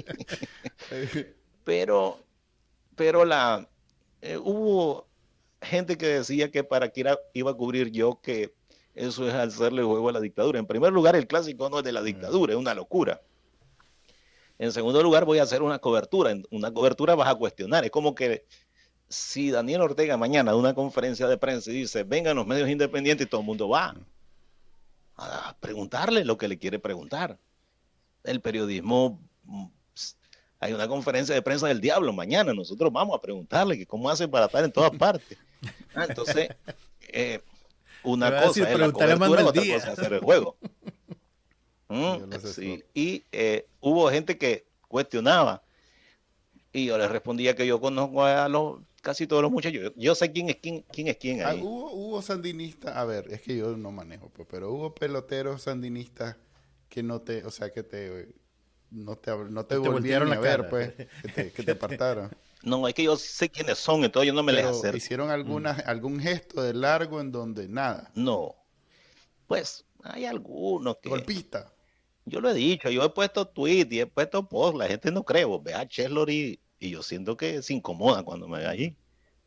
[1.64, 2.20] pero,
[2.96, 3.68] pero la,
[4.22, 5.12] eh, hubo
[5.64, 8.54] gente que decía que para qué iba a cubrir yo que
[8.94, 10.58] eso es hacerle juego a la dictadura.
[10.58, 13.20] En primer lugar, el clásico no es de la dictadura, es una locura.
[14.58, 16.30] En segundo lugar, voy a hacer una cobertura.
[16.30, 17.84] En una cobertura vas a cuestionar.
[17.84, 18.46] Es como que
[19.08, 23.26] si Daniel Ortega mañana da una conferencia de prensa y dice, vengan los medios independientes
[23.26, 23.96] y todo el mundo va
[25.16, 27.38] a preguntarle lo que le quiere preguntar.
[28.22, 29.20] El periodismo
[30.64, 34.26] hay una conferencia de prensa del diablo mañana, nosotros vamos a preguntarle que cómo hace
[34.26, 35.36] para estar en todas partes.
[35.94, 36.48] Ah, entonces,
[37.08, 37.40] eh,
[38.02, 40.56] una cosa es la cobertura, otra cosa es hacer el juego.
[41.86, 42.32] Mm,
[42.94, 45.62] y eh, hubo gente que cuestionaba
[46.72, 49.92] y yo les respondía que yo conozco a los casi todos los muchachos.
[49.94, 51.60] Yo, sé quién es quién, quién es quién ahí.
[51.60, 55.62] Ah, hubo, hubo sandinistas, a ver, es que yo no manejo, pues, pero hubo peloteros
[55.62, 56.36] sandinistas
[56.88, 58.34] que no te, o sea, que te
[58.94, 62.30] no te, no te, volvieron a ver, pues, que te, que te apartaron.
[62.62, 64.96] No, es que yo sé quiénes son, entonces yo no me les acerco.
[64.96, 65.82] ¿Hicieron alguna, mm.
[65.86, 68.10] algún gesto de largo en donde nada?
[68.14, 68.54] No.
[69.46, 71.10] Pues hay algunos que...
[71.10, 71.72] Golpista.
[72.24, 75.24] Yo lo he dicho, yo he puesto tweet y he puesto post, la gente no
[75.24, 78.96] cree, ve a Cheslor y, yo siento que se incomoda cuando me ve allí.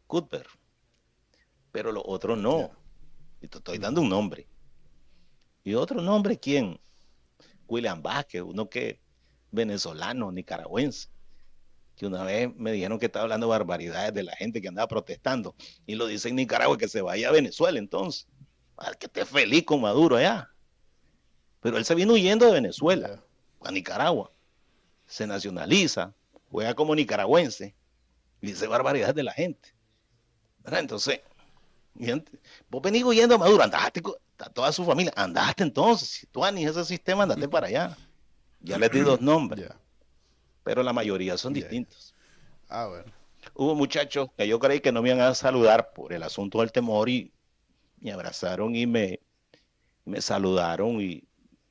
[0.05, 0.49] Cuthbert.
[1.71, 2.71] pero los otros no.
[3.41, 4.47] Y te estoy dando un nombre.
[5.63, 6.79] ¿Y otro nombre quién?
[7.67, 8.99] William Vázquez, uno que
[9.57, 11.09] venezolano, nicaragüense,
[11.97, 15.55] que una vez me dijeron que estaba hablando barbaridades de la gente que andaba protestando.
[15.85, 18.27] Y lo dice en Nicaragua que se vaya a Venezuela entonces.
[18.75, 20.49] Para que esté feliz con Maduro allá.
[21.59, 23.23] Pero él se vino huyendo de Venezuela
[23.61, 24.31] a Nicaragua.
[25.07, 26.13] Se nacionaliza,
[26.51, 27.75] juega como nicaragüense
[28.41, 29.73] y dice barbaridades de la gente.
[30.65, 31.21] Entonces,
[32.69, 34.15] vos venís huyendo a Maduro, andaste con
[34.53, 37.97] toda su familia, andaste entonces, si tú anís ese sistema, andate para allá.
[38.59, 39.69] Ya les di dos nombres,
[40.63, 42.13] pero la mayoría son distintos.
[42.69, 43.11] Ah, bueno.
[43.53, 46.71] Hubo muchachos que yo creí que no me iban a saludar por el asunto del
[46.71, 47.31] temor y
[47.99, 49.19] me abrazaron y me,
[50.05, 51.23] me saludaron y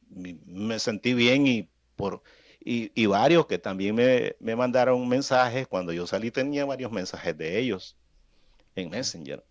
[0.09, 2.23] me sentí bien y por
[2.69, 5.69] y, varios que también me, me, mandaron mensajes.
[5.69, 7.97] Cuando yo salí tenía varios mensajes de ellos
[8.75, 9.45] en Messenger.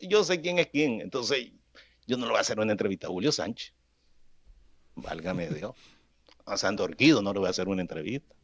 [0.00, 1.52] Yo sé quién es quién, entonces
[2.06, 3.74] yo no lo voy a hacer una entrevista a Julio Sánchez.
[4.94, 5.74] Válgame Dios.
[6.50, 8.34] A Sandor Guido no le voy a hacer una entrevista.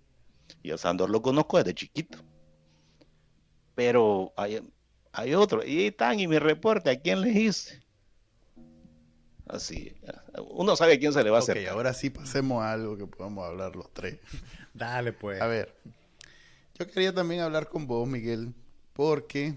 [0.62, 2.18] Y a Sandor lo conozco desde chiquito.
[3.74, 4.62] Pero hay,
[5.12, 5.64] hay otro.
[5.64, 7.82] Y están, y mi reporte, ¿a quién les hice?
[9.48, 9.96] Así,
[10.50, 11.68] uno sabe a quién se le va a hacer.
[11.68, 14.18] ahora sí pasemos a algo que podamos hablar los tres.
[14.74, 15.40] Dale, pues.
[15.40, 15.74] A ver,
[16.78, 18.54] yo quería también hablar con vos, Miguel,
[18.92, 19.54] porque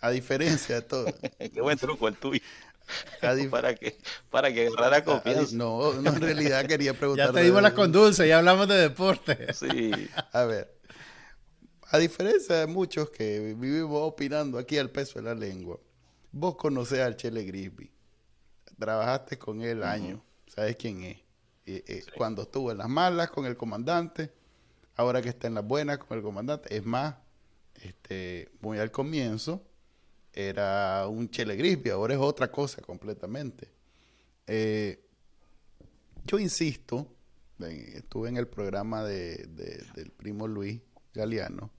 [0.00, 1.06] a diferencia de todo.
[1.52, 2.40] Qué buen truco el tuyo.
[3.50, 3.98] para que
[4.30, 5.56] para que agarrara confianza.
[5.56, 7.26] No, no, en realidad quería preguntar.
[7.32, 9.46] ya te dimos la conduce, ya hablamos de deporte.
[9.54, 9.90] Sí.
[10.32, 10.74] A ver,
[11.90, 15.78] a diferencia de muchos que vivimos opinando aquí al peso de la lengua,
[16.32, 17.90] vos conocés al Chele Grisby
[18.78, 22.06] trabajaste con él años, sabes quién es.
[22.16, 24.30] Cuando estuvo en las malas con el comandante,
[24.96, 27.16] ahora que está en las buenas con el comandante, es más,
[27.74, 29.62] este, muy al comienzo
[30.36, 33.68] era un Chele Grisby, ahora es otra cosa completamente.
[34.46, 35.02] Eh,
[36.24, 37.12] yo insisto,
[37.58, 40.80] estuve en el programa de, del primo Luis
[41.12, 41.72] Galeano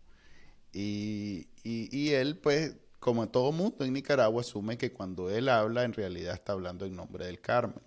[0.74, 5.94] y, y él pues como todo mundo en Nicaragua, asume que cuando él habla, en
[5.94, 7.82] realidad está hablando en nombre del Carmen.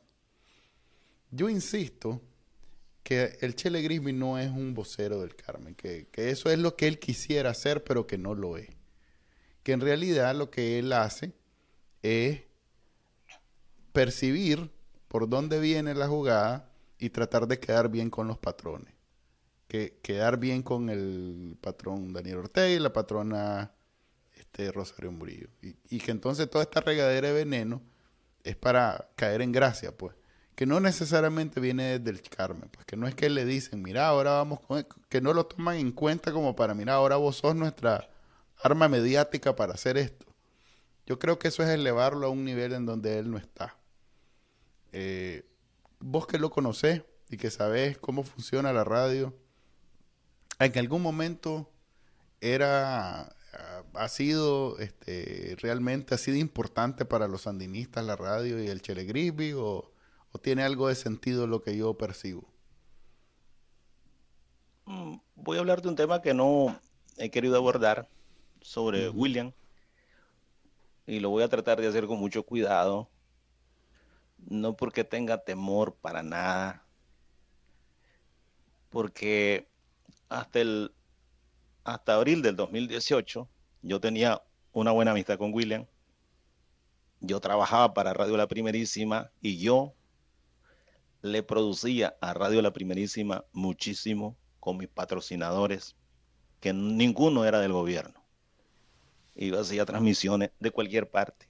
[1.30, 2.22] Yo insisto
[3.02, 6.87] que el Chele Grisby no es un vocero del Carmen, que, eso es lo que
[6.87, 8.68] él quisiera hacer, pero que no lo es.
[9.62, 11.32] Que en realidad lo que él hace
[12.02, 12.42] es
[13.92, 14.70] percibir
[15.08, 18.94] por dónde viene la jugada y tratar de quedar bien con los patrones.
[19.66, 23.72] Que, quedar bien con el patrón Daniel Ortega y la patrona
[24.36, 25.48] este Rosario Murillo.
[25.62, 27.82] Y, que entonces toda esta regadera de veneno
[28.42, 30.14] es para caer en gracia, pues.
[30.54, 34.08] Que no necesariamente viene desde el Carmen, pues que no es que le dicen, mira,
[34.08, 34.86] ahora vamos con...
[35.08, 38.09] Que no lo toman en cuenta como para, mira, ahora vos sos nuestra
[38.62, 40.26] arma mediática para hacer esto.
[41.06, 43.76] Yo creo que eso es elevarlo a un nivel en donde él no está.
[44.92, 45.44] Eh,
[45.98, 49.34] vos que lo conocés y que sabés cómo funciona la radio,
[50.58, 51.70] en algún momento
[52.40, 53.34] era
[53.94, 59.04] ha sido este, realmente ha sido importante para los sandinistas la radio y el Chele
[59.04, 59.92] Grisby o,
[60.42, 62.48] tiene algo de sentido lo que yo percibo?
[64.86, 66.78] Mm, voy a hablar de un tema que no
[67.16, 68.08] he querido abordar
[68.60, 69.52] sobre William
[71.06, 73.10] y lo voy a tratar de hacer con mucho cuidado,
[74.48, 76.84] no porque tenga temor para nada,
[78.90, 79.68] porque
[80.28, 80.92] hasta el
[81.84, 83.48] hasta abril del 2018
[83.82, 84.42] yo tenía
[84.72, 85.86] una buena amistad con William.
[87.20, 89.94] Yo trabajaba para Radio La Primerísima y yo
[91.22, 95.96] le producía a Radio La Primerísima muchísimo con mis patrocinadores,
[96.60, 98.19] que ninguno era del gobierno.
[99.40, 101.48] Iba hacía transmisiones de cualquier parte.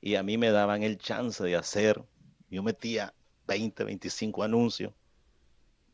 [0.00, 2.04] Y a mí me daban el chance de hacer,
[2.50, 3.14] yo metía
[3.46, 4.92] 20, 25 anuncios,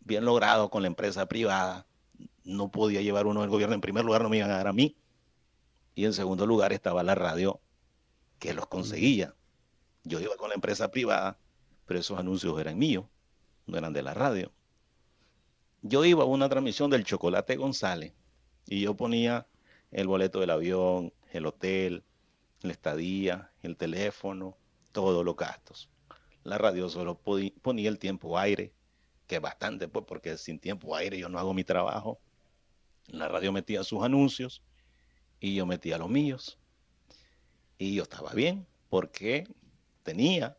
[0.01, 1.87] bien logrado con la empresa privada.
[2.45, 3.75] No podía llevar uno del gobierno.
[3.75, 4.97] En primer lugar, no me iban a dar a mí
[5.95, 7.61] y en segundo lugar estaba la radio
[8.39, 9.35] que los conseguía.
[10.03, 11.39] Yo iba con la empresa privada,
[11.85, 13.05] pero esos anuncios eran míos,
[13.67, 14.51] no eran de la radio.
[15.83, 18.15] Yo iba a una transmisión del Chocolate González
[18.67, 19.47] y yo ponía
[19.91, 22.05] el boleto del avión, el hotel,
[22.63, 24.57] la estadía, el teléfono,
[24.93, 25.91] todos los gastos.
[26.43, 27.21] La radio solo
[27.63, 28.73] ponía el tiempo aire,
[29.27, 32.21] que es bastante, pues, porque sin tiempo aire yo no hago mi trabajo.
[33.07, 34.63] La radio metía sus anuncios
[35.39, 36.59] y yo metía los míos.
[37.79, 39.47] Y yo estaba bien porque
[40.03, 40.57] tenía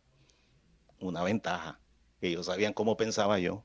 [1.00, 1.80] una ventaja,
[2.22, 3.64] ellos sabían cómo pensaba yo.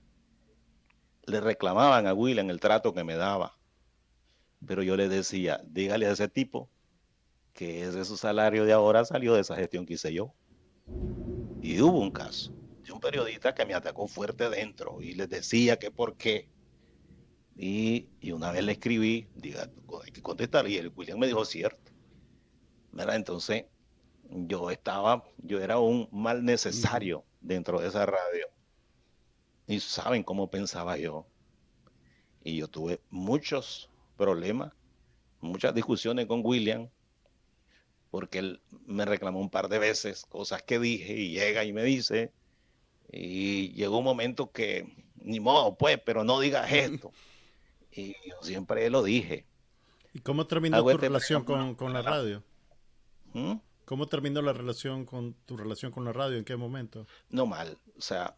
[1.27, 3.56] Le reclamaban a William el trato que me daba,
[4.65, 6.71] pero yo le decía, dígale a ese tipo
[7.53, 10.35] que ese su salario de ahora salió de esa gestión que hice yo.
[11.63, 12.53] Y hubo un caso
[12.85, 16.49] de un periodista que me atacó fuerte dentro y les decía que por qué.
[17.57, 19.71] Y, una vez le escribí, diga,
[20.05, 21.91] hay que contestar, y el William me dijo cierto.
[22.93, 23.17] ¿Verdad?
[23.17, 23.65] Entonces,
[24.29, 28.47] yo estaba, yo era un mal necesario dentro de esa radio.
[29.67, 31.27] Y saben cómo pensaba yo.
[32.45, 34.73] Y yo tuve muchos problemas,
[35.41, 36.89] muchas discusiones con William,
[38.11, 41.85] porque él me reclamó un par de veces cosas que dije y llega y me
[41.85, 42.33] dice,
[43.13, 47.13] y llegó un momento que, ni modo, pues, pero no digas esto.
[47.93, 49.47] Y yo siempre lo dije.
[50.13, 52.43] ¿Y cómo terminó tu este relación con, la radio?
[53.33, 53.55] ¿Mm?
[53.85, 56.39] ¿Cómo terminó la relación con tu relación con la radio?
[56.39, 57.07] ¿En qué momento?
[57.29, 57.79] No mal.
[57.97, 58.37] O sea,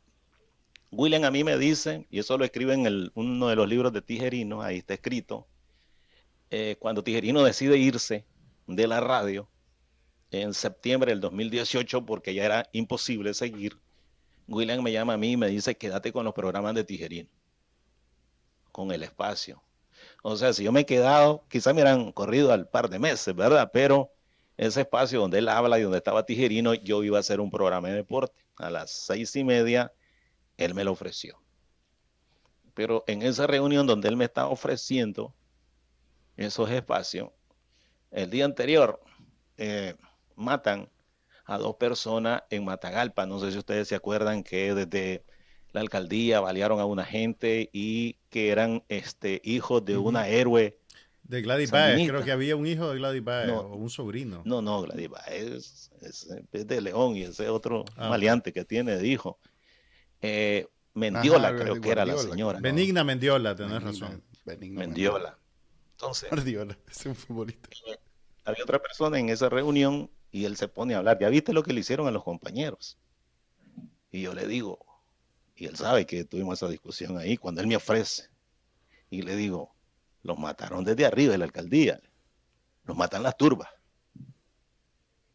[0.90, 3.92] William a mí me dice, y eso lo escribe en el, uno de los libros
[3.92, 5.46] de Tijerino, ahí está escrito,
[6.50, 8.24] eh, cuando Tijerino decide irse
[8.66, 9.48] de la radio
[10.30, 13.78] en septiembre del 2018, porque ya era imposible seguir,
[14.46, 17.28] William me llama a mí y me dice, quédate con los programas de Tijerino,
[18.72, 19.62] con el espacio.
[20.22, 23.34] O sea, si yo me he quedado, quizás me hubieran corrido al par de meses,
[23.34, 23.70] ¿verdad?
[23.72, 24.10] Pero
[24.56, 27.88] ese espacio donde él habla y donde estaba Tijerino, yo iba a hacer un programa
[27.88, 28.42] de deporte.
[28.56, 29.92] A las seis y media,
[30.56, 31.40] él me lo ofreció.
[32.74, 35.34] Pero en esa reunión donde él me estaba ofreciendo
[36.38, 37.30] esos espacios,
[38.10, 39.00] el día anterior
[39.58, 39.94] eh,
[40.36, 40.88] matan
[41.44, 43.26] a dos personas en Matagalpa.
[43.26, 45.24] No sé si ustedes se acuerdan que desde
[45.72, 50.78] la alcaldía balearon a una gente y que eran este, hijos de una héroe.
[51.24, 54.42] De Gladys Baez, creo que había un hijo de Gladys Baez o un sobrino.
[54.46, 59.06] No, no, Gladys Baez es, de León y ese otro ah, maleante que tiene de
[59.06, 59.38] hijo.
[60.22, 62.60] Eh, Mendiola creo que era la señora.
[62.60, 64.22] Benigna Mendiola, tenés razón.
[64.44, 65.36] Mendiola.
[66.00, 66.30] Entonces,
[66.90, 67.68] es un futbolista.
[67.88, 67.98] Eh,
[68.44, 71.18] había otra persona en esa reunión y él se pone a hablar.
[71.20, 72.98] ¿Ya viste lo que le hicieron a los compañeros?
[74.12, 74.78] Y yo le digo,
[75.56, 78.28] y él sabe que tuvimos esa discusión ahí, cuando él me ofrece,
[79.10, 79.74] y le digo,
[80.22, 82.00] los mataron desde arriba de la alcaldía,
[82.84, 83.68] los matan las turbas.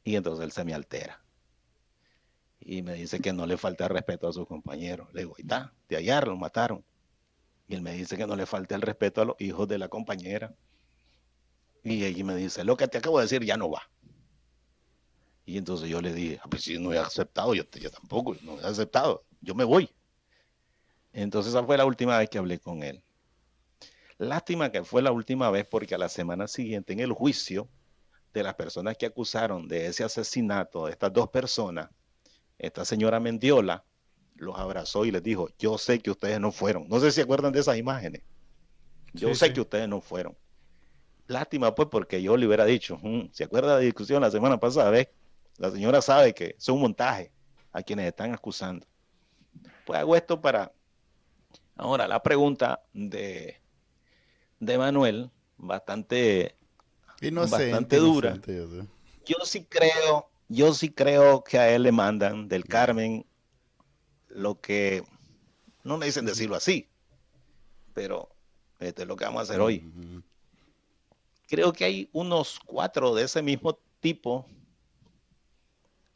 [0.05, 1.21] Y entonces él se me altera.
[2.61, 5.13] Y me dice que no le falta respeto a sus compañeros.
[5.13, 6.85] Le digo, ahí está, de allá los mataron.
[7.73, 9.87] Y él me dice que no le falta el respeto a los hijos de la
[9.87, 10.53] compañera.
[11.83, 13.81] Y allí me dice, lo que te acabo de decir ya no va.
[15.43, 18.61] Y entonces yo le dije, ah, pues si no he aceptado, yo, yo tampoco, no
[18.61, 19.89] he aceptado, yo me voy.
[21.13, 23.03] Entonces esa fue la última vez que hablé con él.
[24.19, 27.67] Lástima que fue la última vez porque a la semana siguiente en el juicio
[28.35, 31.89] de las personas que acusaron de ese asesinato de estas dos personas,
[32.59, 33.83] esta señora Mendiola
[34.35, 36.87] los abrazó y les dijo, yo sé que ustedes no fueron.
[36.87, 38.21] No sé si se acuerdan de esas imágenes.
[39.13, 40.35] Yo sé que ustedes no fueron.
[41.27, 44.59] Lástima pues porque yo le hubiera dicho, mm, ¿se acuerda de la discusión la semana
[44.59, 44.89] pasada?
[44.89, 45.07] ¿Ves?
[45.57, 47.31] La señora sabe que es un montaje
[47.71, 48.85] a quienes están acusando.
[49.85, 50.71] Pues hago esto para...
[51.75, 53.59] Ahora, la pregunta de,
[54.59, 56.55] de Manuel, bastante,
[57.21, 58.39] bastante dura.
[59.25, 63.25] Yo sí creo, yo sí creo que a él le mandan del Carmen
[64.35, 65.03] lo que,
[65.83, 66.87] no me dicen decirlo así,
[67.93, 68.29] pero
[68.79, 69.83] esto es lo que vamos a hacer hoy.
[71.47, 74.45] Creo que hay unos cuatro de ese mismo tipo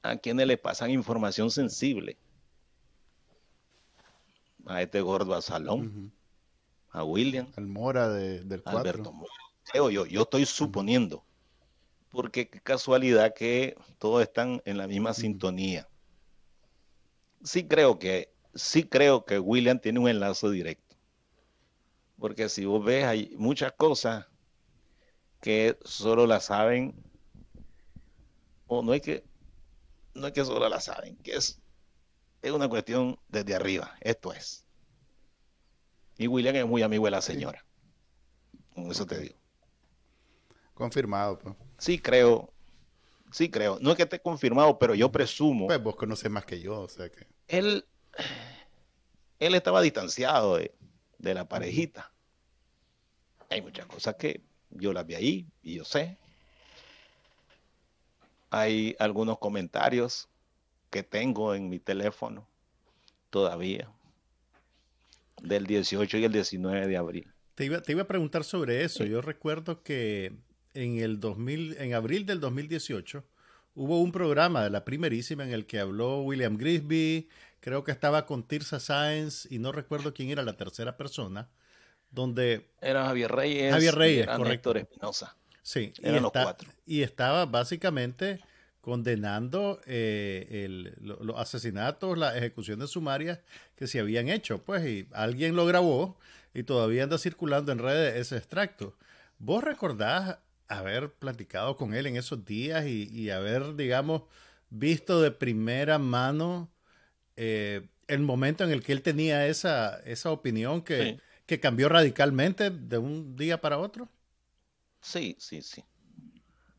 [0.01, 2.17] a quienes le pasan información sensible.
[4.65, 6.11] A este gordo a Salón,
[6.89, 7.47] a William.
[7.55, 8.79] Al Mora de, del 4.
[8.79, 9.31] Alberto Mora.
[9.71, 11.23] Creo yo, yo estoy suponiendo.
[12.09, 15.87] Porque qué casualidad que todos están en la misma sintonía.
[17.43, 20.95] Sí creo que, sí creo que William tiene un enlace directo.
[22.19, 24.25] Porque si vos ves, hay muchas cosas
[25.39, 26.95] que solo la saben,
[28.65, 29.23] o no hay que,
[30.15, 31.61] no es que solo la saben, que es,
[32.41, 33.95] es una cuestión desde arriba.
[34.01, 34.65] Esto es.
[36.17, 37.63] Y William es muy amigo de la señora.
[38.73, 39.35] Con eso te digo.
[40.73, 41.55] Confirmado, pues.
[41.77, 42.53] Sí, creo.
[43.31, 43.77] Sí, creo.
[43.81, 45.67] No es que esté confirmado, pero yo presumo.
[45.67, 47.27] Pues vos conoces más que yo, o sea que.
[47.47, 47.85] Él,
[49.39, 50.73] él estaba distanciado de,
[51.17, 52.11] de la parejita.
[53.49, 56.17] Hay muchas cosas que yo las vi ahí y yo sé
[58.49, 60.29] hay algunos comentarios
[60.89, 62.47] que tengo en mi teléfono
[63.29, 63.89] todavía
[65.41, 67.33] del 18 y el 19 de abril.
[67.55, 69.03] Te iba, te iba a preguntar sobre eso.
[69.03, 70.33] Yo recuerdo que
[70.77, 73.23] en el 2000, en abril del 2018
[73.73, 78.25] hubo un programa de la primerísima en el que habló William Grisby, creo que estaba
[78.25, 81.49] con Tirsa Sáenz y no recuerdo quién era la tercera persona,
[82.11, 84.75] donde era Javier Reyes, Javier Reyes, correcto.
[84.75, 85.35] Espinosa.
[85.63, 86.69] Sí, Eran los cuatro.
[86.85, 88.39] Y estaba básicamente
[88.81, 93.39] condenando eh, los asesinatos, las ejecuciones sumarias
[93.75, 94.63] que se habían hecho.
[94.63, 96.17] Pues, y alguien lo grabó
[96.53, 98.95] y todavía anda circulando en redes ese extracto.
[99.39, 100.37] ¿Vos recordás
[100.67, 104.23] haber platicado con él en esos días y, haber, digamos,
[104.69, 106.69] visto de primera mano
[107.35, 112.69] eh, el momento en el que él tenía esa, esa opinión que, que cambió radicalmente
[112.69, 114.09] de un día para otro?
[115.01, 115.83] Sí, sí, sí.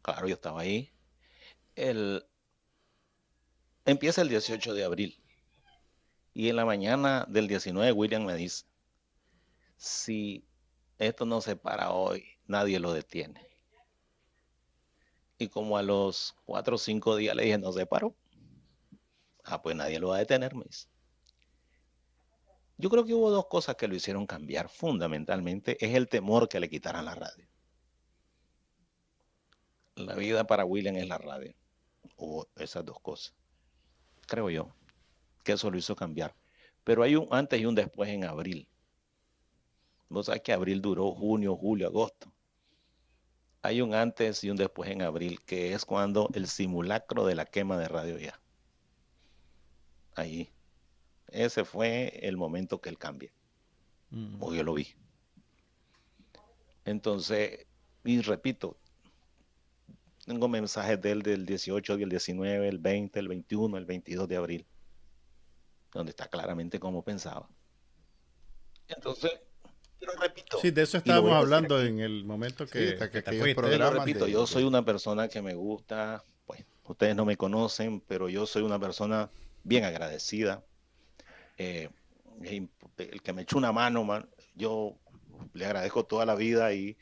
[0.02, 0.90] Claro, yo estaba ahí
[1.78, 2.26] el,
[3.84, 5.22] empieza el 18 de abril.
[6.34, 8.64] Y en la mañana del 19 William me dice,
[9.76, 10.44] si
[10.98, 13.47] esto no se para hoy, nadie lo detiene.
[15.38, 18.14] Y como a los cuatro o cinco días le dije, no se paró.
[19.44, 20.88] Ah, pues nadie lo va a detener, me dice.
[22.76, 25.82] Yo creo que hubo dos cosas que lo hicieron cambiar fundamentalmente.
[25.84, 27.48] Es el temor que le quitaran la radio.
[29.96, 31.54] La vida para William es la radio
[32.16, 33.34] o esas dos cosas.
[34.26, 34.72] Creo yo
[35.42, 36.36] que eso lo hizo cambiar.
[36.84, 38.68] Pero hay un antes y un después en abril.
[40.08, 42.32] Vos sabés que abril duró junio, julio, agosto.
[43.68, 47.44] Hay un antes y un después en abril, que es cuando el simulacro de la
[47.44, 48.40] quema de Radio Ya.
[50.14, 50.50] Ahí.
[51.26, 53.30] Ese fue el momento que él cambia.
[54.08, 54.42] Mm.
[54.42, 54.86] O yo lo vi.
[56.86, 57.66] Entonces,
[58.04, 58.78] y repito,
[60.24, 64.36] tengo mensajes de él del 18, del 19, el 20, el 21, el 22 de
[64.36, 64.66] abril,
[65.92, 67.46] donde está claramente como pensaba.
[68.88, 69.30] Entonces,
[69.98, 70.58] pero repito.
[70.60, 74.84] Sí, de eso estábamos hablando en el momento que, que, Pero repito, yo soy una
[74.84, 79.30] persona que me gusta, pues ustedes no me conocen, pero yo soy una persona
[79.64, 80.62] bien agradecida.
[81.58, 81.90] Eh,
[82.42, 84.96] el que me echó una mano, man, yo
[85.52, 86.96] le agradezco toda la vida y,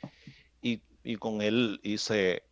[0.63, 2.43] y, y con él hice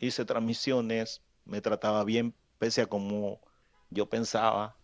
[0.00, 3.40] hice transmisiones, me trataba bien, pese a como
[3.90, 4.76] yo pensaba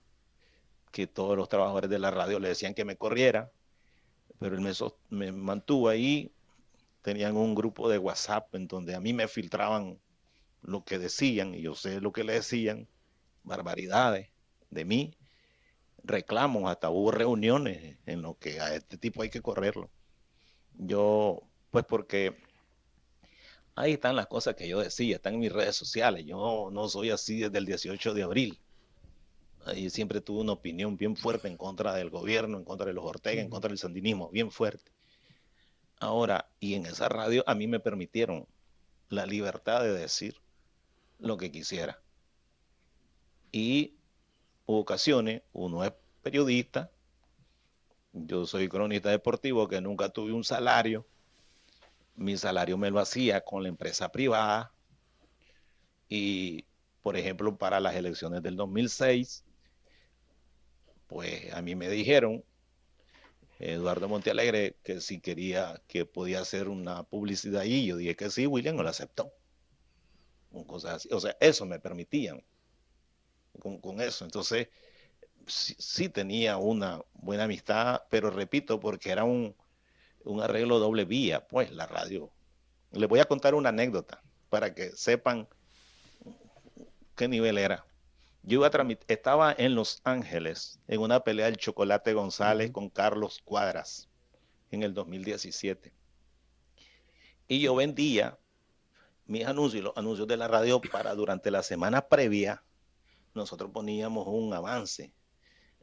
[0.92, 3.50] que todos los trabajadores de la radio le decían que me corriera,
[4.40, 4.72] pero él me,
[5.10, 6.32] me mantuvo ahí.
[7.02, 10.00] Tenían un grupo de WhatsApp en donde a mí me filtraban
[10.62, 12.88] lo que decían y yo sé lo que le decían,
[13.44, 14.30] barbaridades
[14.70, 15.16] de mí,
[16.04, 19.90] reclamos, hasta hubo reuniones en lo que a este tipo hay que correrlo.
[20.74, 22.36] Yo, pues porque
[23.74, 26.24] Ahí están las cosas que yo decía, están en mis redes sociales.
[26.26, 28.60] Yo no soy así desde el 18 de abril.
[29.66, 33.04] Ahí siempre tuve una opinión bien fuerte en contra del gobierno, en contra de los
[33.04, 34.90] Ortega, en contra del sandinismo, bien fuerte.
[35.98, 38.46] Ahora, y en esa radio a mí me permitieron
[39.10, 40.36] la libertad de decir
[41.18, 42.00] lo que quisiera.
[43.52, 43.96] Y
[44.64, 45.92] hubo ocasiones, uno es
[46.22, 46.90] periodista,
[48.12, 51.06] yo soy cronista deportivo que nunca tuve un salario,
[52.16, 54.72] mi salario me lo hacía con la empresa privada
[56.08, 56.64] y,
[57.02, 59.44] por ejemplo, para las elecciones del 2006,
[61.10, 62.44] pues a mí me dijeron,
[63.58, 68.46] Eduardo Montealegre, que si quería, que podía hacer una publicidad ahí, yo dije que sí,
[68.46, 69.32] William no lo aceptó.
[70.68, 71.08] Cosas así.
[71.12, 72.44] O sea, eso me permitían
[73.58, 74.24] con, eso.
[74.24, 74.68] Entonces,
[75.46, 79.56] sí tenía una buena amistad, pero repito, porque era un,
[80.24, 82.30] un arreglo doble vía, pues la radio.
[82.92, 85.48] Les voy a contar una anécdota para que sepan
[87.16, 87.84] qué nivel era.
[88.42, 93.40] Yo iba a estaba en Los Ángeles en una pelea del Chocolate González con Carlos
[93.44, 94.08] Cuadras
[94.70, 95.92] en el 2017.
[97.48, 98.38] Y yo vendía
[99.26, 102.64] mis anuncios, los anuncios de la radio para durante la semana previa,
[103.34, 105.12] nosotros poníamos un avance.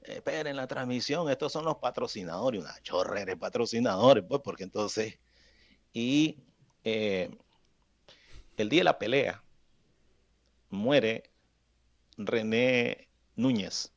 [0.01, 5.19] Esperen la transmisión, estos son los patrocinadores, una chorrera de patrocinadores, pues, porque entonces,
[5.93, 6.37] y
[6.83, 7.29] eh,
[8.57, 9.43] el día de la pelea,
[10.69, 11.31] muere
[12.18, 13.93] René Núñez,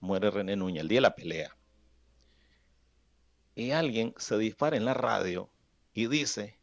[0.00, 1.56] muere René Núñez, el día de la pelea,
[3.54, 5.50] y alguien se dispara en la radio
[5.92, 6.58] y dice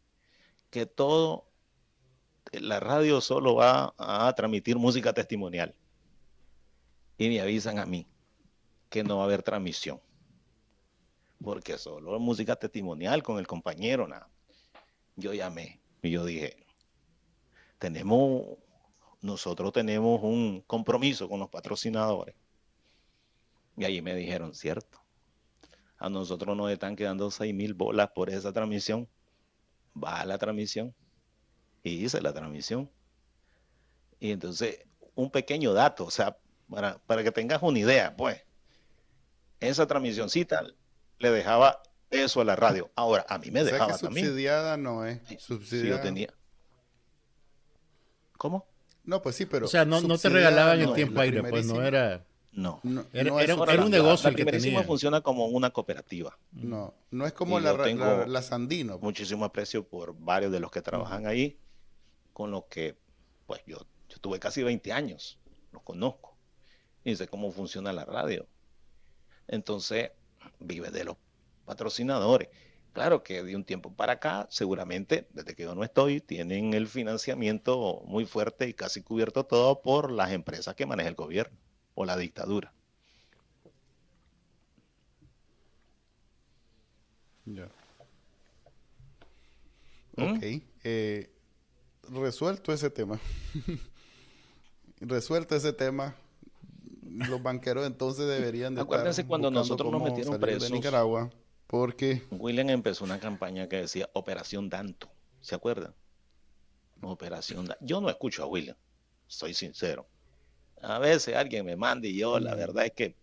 [0.70, 1.48] que todo,
[2.52, 5.74] la radio solo va a transmitir música testimonial
[7.16, 8.06] y me avisan a mí
[8.90, 10.00] que no va a haber transmisión.
[11.42, 14.28] Porque solo música testimonial con el compañero, nada.
[15.14, 16.56] Yo llamé y yo dije,
[17.78, 18.58] tenemos,
[19.20, 22.34] nosotros tenemos un compromiso con los patrocinadores.
[23.76, 25.00] Y ahí me dijeron, cierto,
[25.98, 29.08] a nosotros nos están quedando seis mil bolas por esa transmisión.
[30.02, 30.94] Va a la transmisión.
[31.82, 32.90] Y hice la transmisión.
[34.20, 36.36] Y entonces, un pequeño dato, o sea,
[36.68, 38.42] para, que tengas una idea, pues,
[39.60, 40.62] esa transmisioncita
[41.18, 42.90] le dejaba eso a la radio.
[42.94, 44.26] Ahora, a mí me dejaba también.
[44.26, 45.20] Subsidiada no es.
[45.40, 45.96] Subsidiada.
[45.96, 46.34] yo tenía.
[48.36, 48.66] ¿Cómo?
[49.08, 49.64] No, pues sí, pero.
[49.64, 52.26] O sea, no, no te regalaban el tiempo aire, pues no era.
[52.52, 52.82] No.
[53.14, 54.30] era, un negocio.
[54.30, 56.38] La, el que funciona como una cooperativa.
[56.52, 58.98] No, no es como la, la, la, Sandino.
[58.98, 61.58] Muchísimo aprecio por varios de los que trabajan ahí,
[62.34, 62.98] con los que,
[63.46, 63.78] pues yo,
[64.10, 65.38] yo tuve casi 20 años,
[65.72, 66.36] los conozco,
[67.02, 68.46] y sé cómo funciona la radio.
[69.46, 70.10] Entonces,
[70.60, 71.16] vive de los
[71.64, 72.48] patrocinadores.
[72.98, 76.88] Claro que de un tiempo para acá, seguramente, desde que yo no estoy, tienen el
[76.88, 81.56] financiamiento muy fuerte y casi cubierto todo por las empresas que maneja el gobierno
[81.94, 82.72] o la dictadura.
[87.44, 87.70] Ya.
[90.16, 90.32] ¿Mm?
[90.32, 90.62] Ok.
[90.82, 91.30] Eh,
[92.10, 93.20] resuelto ese tema.
[95.00, 96.16] resuelto ese tema.
[97.04, 100.68] Los banqueros entonces deberían de Acuérdense cuando nosotros nos metieron presos.
[100.68, 101.30] De Nicaragua
[101.68, 105.10] porque William empezó una campaña que decía Operación Danto.
[105.40, 105.94] ¿Se acuerdan?
[107.02, 107.84] Operación Danto.
[107.84, 108.76] Yo no escucho a William,
[109.26, 110.08] soy sincero.
[110.80, 113.16] A veces alguien me manda y yo la verdad es que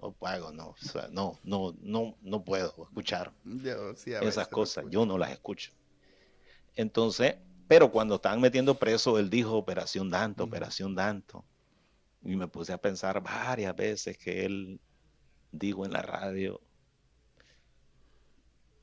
[0.00, 0.76] no pago, no,
[1.10, 3.32] no, no, no, no puedo escuchar
[4.22, 4.84] esas cosas.
[4.90, 5.72] Yo no las escucho.
[6.76, 7.34] Entonces,
[7.66, 11.44] pero cuando estaban metiendo preso, él dijo Operación Danto, Operación Danto.
[12.22, 14.80] Y me puse a pensar varias veces que él
[15.50, 16.60] dijo en la radio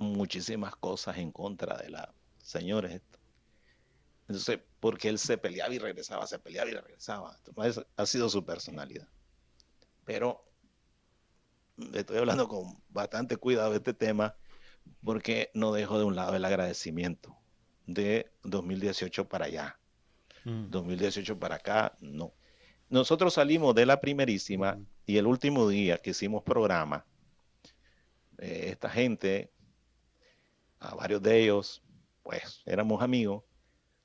[0.06, 2.90] muchísimas cosas en contra de la señora
[4.28, 7.40] Entonces, porque él se peleaba y regresaba, se peleaba y regresaba.
[7.98, 9.08] ha sido su personalidad.
[10.04, 10.46] Pero
[11.94, 14.36] estoy hablando con bastante cuidado de este tema
[15.04, 17.36] porque no dejo de un lado el agradecimiento
[17.86, 19.80] de 2018 para allá.
[20.44, 21.40] 2018 mm.
[21.40, 22.34] para acá, no.
[22.90, 24.86] Nosotros salimos de la primerísima mm.
[25.08, 27.06] y el último día que hicimos programa,
[28.38, 29.52] eh, esta gente
[30.86, 31.84] a varios de ellos,
[32.24, 33.44] pues éramos amigos,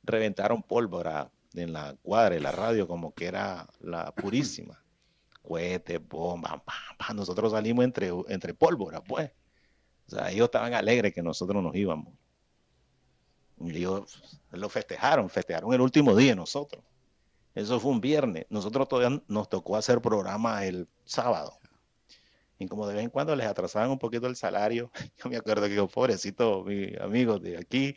[0.03, 4.83] reventaron pólvora en la cuadra, en la radio, como que era la purísima.
[5.43, 6.61] Cohetes, bombas,
[7.15, 9.31] nosotros salimos entre, entre pólvora, pues.
[10.07, 12.13] O sea, ellos estaban alegres que nosotros nos íbamos.
[13.59, 16.85] Y ellos lo festejaron, festejaron el último día nosotros.
[17.55, 18.47] Eso fue un viernes.
[18.49, 21.60] Nosotros todavía nos tocó hacer programa el sábado
[22.61, 25.67] y como de vez en cuando les atrasaban un poquito el salario, yo me acuerdo
[25.67, 27.97] que pobrecito mis amigos de aquí,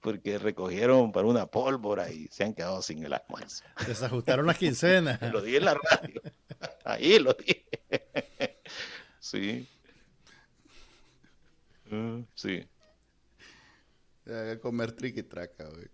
[0.00, 3.64] porque recogieron para una pólvora y se han quedado sin el almuerzo.
[3.86, 5.20] Desajustaron las quincenas.
[5.32, 6.22] lo dije en la radio.
[6.84, 7.66] Ahí lo dije.
[9.20, 9.68] sí.
[11.90, 12.66] Mm, sí.
[14.26, 15.88] A comer triqui traca, güey.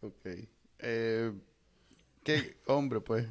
[0.00, 0.48] Ok.
[0.80, 1.32] Eh,
[2.22, 3.26] Qué hombre, pues,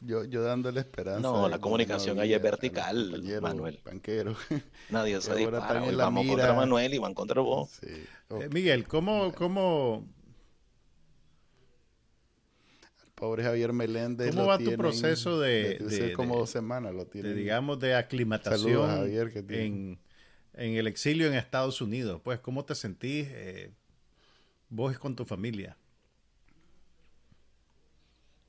[0.00, 1.20] yo, yo dándole esperanza.
[1.20, 3.80] No, la comunicación ahí es vertical, Manuel.
[3.84, 4.36] Banquero.
[4.90, 5.82] Nadie se dispara.
[5.82, 7.70] Hoy vamos contra Manuel y van contra vos.
[7.80, 8.04] Sí.
[8.30, 10.06] Eh, Miguel, ¿cómo, cómo...
[13.16, 14.30] pobre Javier Meléndez.
[14.30, 17.32] ¿Cómo va tu proceso de, de, como dos semanas lo tiene.
[17.32, 19.10] digamos, de aclimatación
[19.48, 19.98] en,
[20.52, 22.20] en, el exilio en Estados Unidos?
[22.22, 23.72] Pues, ¿cómo te sentís eh,
[24.68, 25.76] vos con tu familia?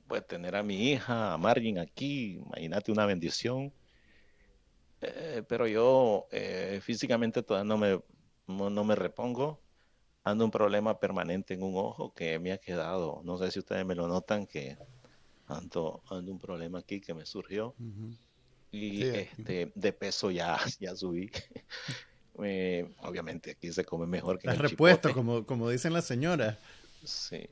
[0.08, 3.72] Pues tener a mi hija, a Margin aquí, imagínate una bendición.
[5.00, 8.00] Eh, pero yo eh, físicamente todavía no me,
[8.46, 9.60] no, me repongo.
[10.24, 13.20] Ando un problema permanente en un ojo que me ha quedado.
[13.24, 14.76] No sé si ustedes me lo notan que
[15.46, 17.74] ando, ando un problema aquí que me surgió.
[18.70, 21.30] Y este, de peso ya, ya subí.
[22.40, 26.56] Eh, obviamente aquí se come mejor que en el repuesto, como, como dicen las señoras.
[27.02, 27.48] Sí.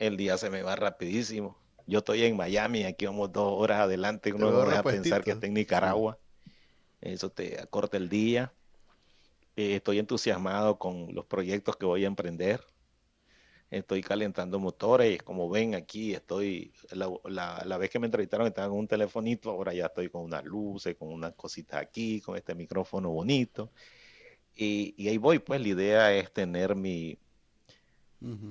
[0.00, 1.56] El día se me va rapidísimo
[1.90, 5.46] yo estoy en Miami, aquí vamos dos horas adelante, uno no a pensar que está
[5.46, 6.18] en Nicaragua.
[7.00, 8.52] Eso te acorta el día.
[9.56, 12.62] Eh, estoy entusiasmado con los proyectos que voy a emprender.
[13.72, 15.20] Estoy calentando motores.
[15.24, 16.72] Como ven aquí, estoy.
[16.92, 20.94] La, vez que me entrevistaron estaba con un telefonito, ahora ya estoy con unas luces,
[20.94, 23.72] con unas cositas aquí, con este micrófono bonito.
[24.54, 27.18] Y, ahí voy, pues la idea es tener mi.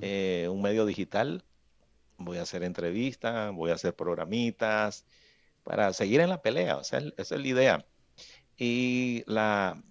[0.01, 1.45] Eh, un medio digital
[2.19, 5.05] voy a hacer entrevistas, voy a hacer programitas
[5.63, 7.85] para seguir en la pelea, o sea, esa es la idea.
[8.57, 9.81] Y la,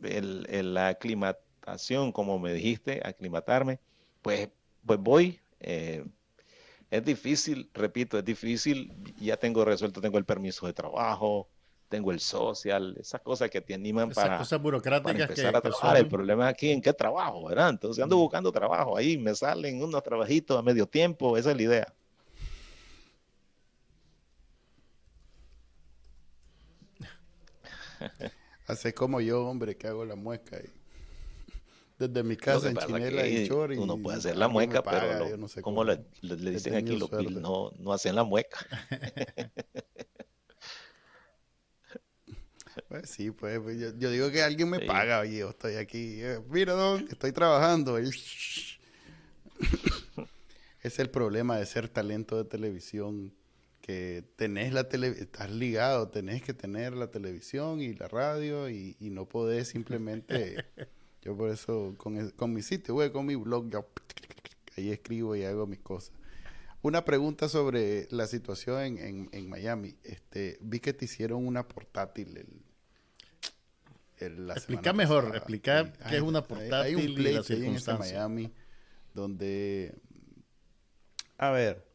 [0.00, 3.80] la aclimatación, como me dijiste, aclimatarme,
[4.22, 4.50] pues,
[4.84, 5.40] pues voy.
[5.60, 6.04] Eh,
[6.90, 11.48] es difícil, repito, es difícil, ya tengo resuelto, tengo el permiso de trabajo,
[11.88, 15.96] tengo el social, esas cosas que te animan para, cosas burocráticas empezar a trabajar.
[15.96, 17.70] El problema aquí en qué trabajo, ¿verdad?
[17.70, 21.62] Entonces ando buscando trabajo ahí, me salen unos trabajitos a medio tiempo, esa es la
[21.62, 21.94] idea.
[28.66, 30.58] Hace como yo, hombre, que hago la mueca.
[30.58, 30.68] Y...
[31.98, 33.78] Desde mi casa en Chinela y Chori.
[33.78, 37.92] Uno puede hacer la mueca, pero no sé como le, dicen aquí los no, no
[37.92, 38.58] hacen la mueca.
[42.88, 46.20] pues sí, pues, pues yo, digo que alguien me paga, oye, yo estoy aquí.
[46.20, 47.98] Eh, mira, don, estoy trabajando.
[50.82, 53.32] es el problema de ser talento de televisión
[53.80, 58.96] que tenés la tele, estás ligado, tenés que tener la televisión y la radio y,
[58.98, 60.64] y no podés simplemente
[61.26, 63.84] Yo por eso, con, con mi sitio web, con mi blog, yo
[64.76, 66.12] ahí escribo y hago mis cosas.
[66.82, 69.96] Una pregunta sobre la situación en, en, en Miami.
[70.04, 72.46] Este, vi que te hicieron una portátil el,
[74.18, 76.74] el, Explica mejor, explicar qué es una portátil.
[76.74, 78.52] Hay un place ahí en Miami
[79.14, 79.94] donde...
[81.38, 81.86] A ver,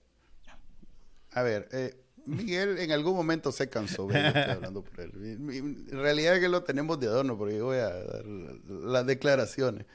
[1.32, 1.96] a ver, eh,
[2.26, 5.12] Miguel en algún momento se cansó, estoy hablando por él.
[5.16, 9.86] En realidad es que lo tenemos de adorno porque yo voy a dar las declaraciones.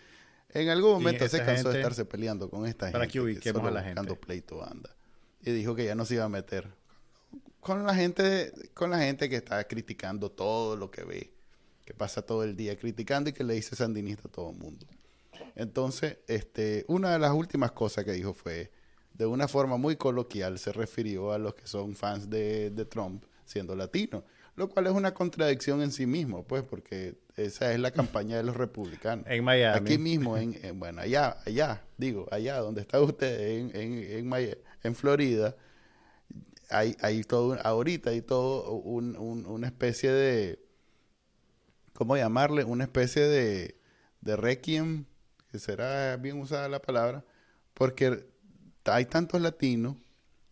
[0.49, 2.99] En algún momento se cansó de estarse peleando con esta gente.
[2.99, 4.15] Para que ubiquemos a la gente.
[4.17, 4.97] pleito anda.
[5.43, 6.73] Y dijo que ya no se iba a meter
[7.67, 11.33] con la gente, con la gente que está criticando todo lo que ve,
[11.87, 14.85] que pasa todo el día criticando y que le dice sandinista a todo el mundo.
[15.55, 18.71] Entonces, este, una de las últimas cosas que dijo fue
[19.15, 23.77] de una forma muy coloquial se refirió a los que son fans de, Trump siendo
[23.77, 24.25] latinos,
[24.57, 28.43] lo cual es una contradicción en sí mismo, pues, porque esa es la campaña de
[28.43, 29.25] los republicanos.
[29.29, 29.79] En Miami.
[29.79, 34.95] Aquí mismo, en, bueno, allá, allá, digo, allá donde está usted, en, en, en, en
[34.95, 35.55] Florida,
[36.69, 40.66] hay, hay todo, ahorita hay todo un, una especie de,
[41.97, 42.65] ¿cómo llamarle?
[42.65, 43.81] Una especie de,
[44.21, 45.07] de requiem,
[45.51, 47.25] que será bien usada la palabra,
[47.75, 48.29] porque
[48.85, 49.97] hay tantos latinos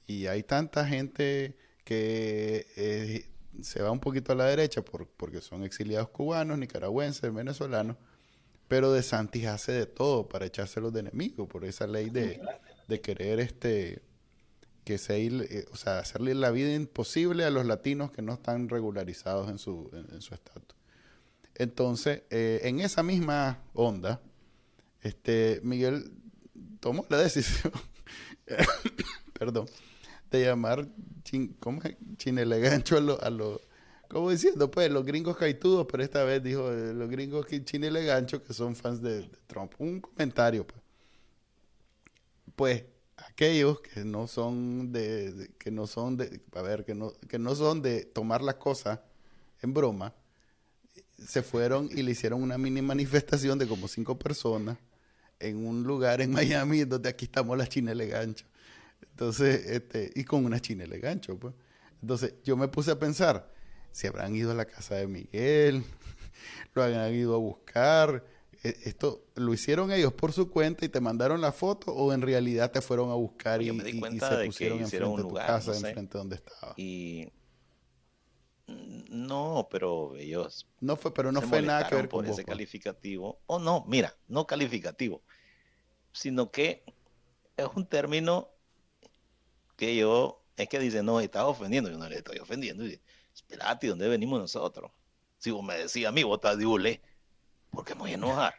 [0.07, 3.27] y hay tanta gente que eh,
[3.63, 7.97] se va un poquito a la derecha por, porque son exiliados cubanos, nicaragüenses, venezolanos,
[8.69, 12.41] pero de Santis hace de todo para echárselos de enemigos por esa ley de,
[13.03, 14.03] querer este
[14.85, 18.69] que se eh, o sea, hacerle la vida imposible a los latinos que no están
[18.69, 20.77] regularizados en su en, su estatus.
[21.55, 24.21] Entonces, eh, en esa misma onda,
[25.01, 26.13] este Miguel
[26.81, 27.73] tomó la decisión
[29.33, 29.67] perdón,
[30.31, 30.87] de llamar
[31.23, 31.97] chin, ¿cómo es?
[32.17, 37.11] chinelegancho a los, a diciendo, pues, los gringos caitudos, pero esta vez dijo eh, los
[37.11, 39.73] gringos chinelegancho que son fans de, Trump.
[39.79, 40.81] Un comentario, pues.
[42.55, 42.85] Pues,
[43.17, 47.55] aquellos que no son de, que no son de, a ver, que no, que no
[47.55, 49.01] son de tomar las cosas
[49.61, 50.15] en broma,
[51.27, 54.79] se fueron y le hicieron una mini manifestación de como cinco personas
[55.41, 58.47] en un lugar en Miami donde aquí estamos las chineles gancho.
[59.11, 61.55] Entonces, este, y con una chinele gancho, pues.
[62.01, 63.51] Entonces, yo me puse a pensar,
[63.93, 65.85] si habrán ido a la casa de Miguel,
[66.75, 68.25] lo habrán ido a buscar,
[68.63, 72.23] e, esto lo hicieron ellos por su cuenta y te mandaron la foto o en
[72.23, 76.37] realidad te fueron a buscar y, se pusieron enfrente de tu casa, enfrente de donde
[76.37, 76.75] estaba.
[76.77, 77.29] Y
[78.67, 83.39] no, pero ellos no fue, pero no fue nada que ver con ese calificativo.
[83.47, 85.23] O no, mira, no calificativo,
[86.13, 86.85] sino que
[87.57, 88.49] es un término
[89.77, 92.87] que yo es que dice no estaba ofendiendo, yo no le estoy ofendiendo.
[92.87, 93.01] Y
[93.35, 94.91] espérate, ¿dónde venimos nosotros?
[95.39, 97.01] Si vos me decías a mí, vos estás de
[97.71, 98.55] porque me voy a enojar.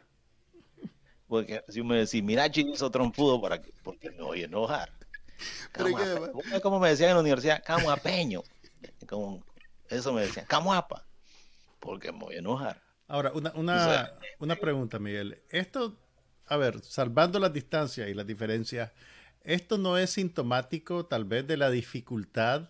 [1.28, 4.92] Porque si me decís, mira, hizo trompudo, para que, porque me voy a enojar.
[6.62, 8.44] Como me decían en la universidad, camuapeño.
[9.08, 9.44] Como,
[9.90, 11.06] eso me decían, camuapa,
[11.80, 12.82] porque me voy a enojar.
[13.08, 15.42] Ahora, una, una, una pregunta, Miguel.
[15.50, 15.98] Esto,
[16.48, 18.92] a ver, salvando las distancias y las diferencias,
[19.44, 22.70] ¿esto no es sintomático tal vez de la dificultad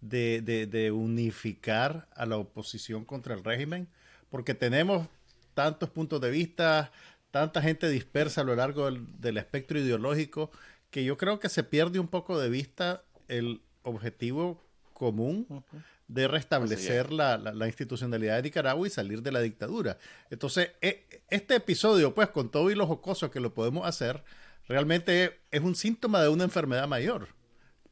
[0.00, 3.88] de, de, unificar a la oposición contra el régimen?
[4.30, 5.06] Porque tenemos
[5.54, 6.90] tantos puntos de vista,
[7.30, 10.50] tanta gente dispersa a lo largo del, espectro ideológico,
[10.90, 14.60] que yo creo que se pierde un poco de vista el objetivo
[14.92, 15.64] común
[16.08, 19.98] de restablecer la, la, institucionalidad de Nicaragua y salir de la dictadura.
[20.30, 24.22] Entonces, e, este episodio, pues, con todo y los jocosos que lo podemos hacer,
[24.68, 27.28] realmente es un síntoma de una enfermedad mayor.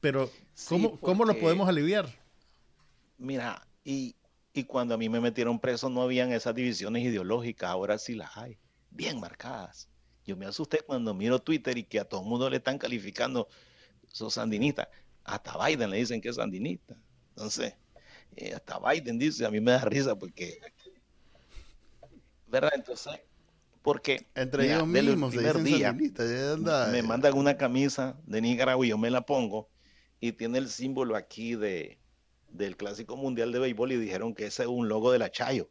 [0.01, 0.30] Pero,
[0.68, 2.09] ¿cómo, ¿cómo lo podemos aliviar?
[3.18, 4.16] Mira, y,
[4.53, 8.36] y cuando a mí me metieron preso no habían esas divisiones ideológicas, ahora sí las
[8.36, 8.59] hay,
[8.90, 9.88] bien marcadas.
[10.26, 13.48] Yo me asusté cuando miro Twitter y que a todo el mundo le están calificando,
[14.09, 14.90] sos sandinista.
[15.25, 16.97] Hasta Biden le dicen que es sandinista.
[17.31, 17.75] Entonces,
[18.37, 20.59] eh, hasta Biden dice, a mí me da risa porque,
[22.47, 22.73] ¿verdad?
[22.75, 23.21] Entonces,
[23.83, 27.03] porque entre ellos mismos el primer día me eh.
[27.03, 29.68] mandan una camisa de Nicaragua y yo me la pongo
[30.21, 31.99] y tiene el símbolo aquí de
[32.53, 35.71] del Clásico Mundial de Béisbol y dijeron que ese es un logo de la Chayo.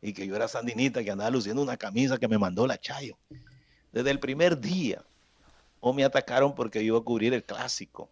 [0.00, 3.18] y que yo era sandinista, que andaba luciendo una camisa que me mandó la Chayo.
[3.90, 5.02] Desde el primer día,
[5.80, 8.10] o me atacaron porque yo iba a cubrir el clásico.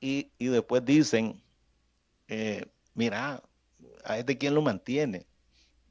[0.00, 1.42] Y, después dicen,
[2.28, 3.42] eh, mira,
[4.04, 5.26] a este quién lo mantiene.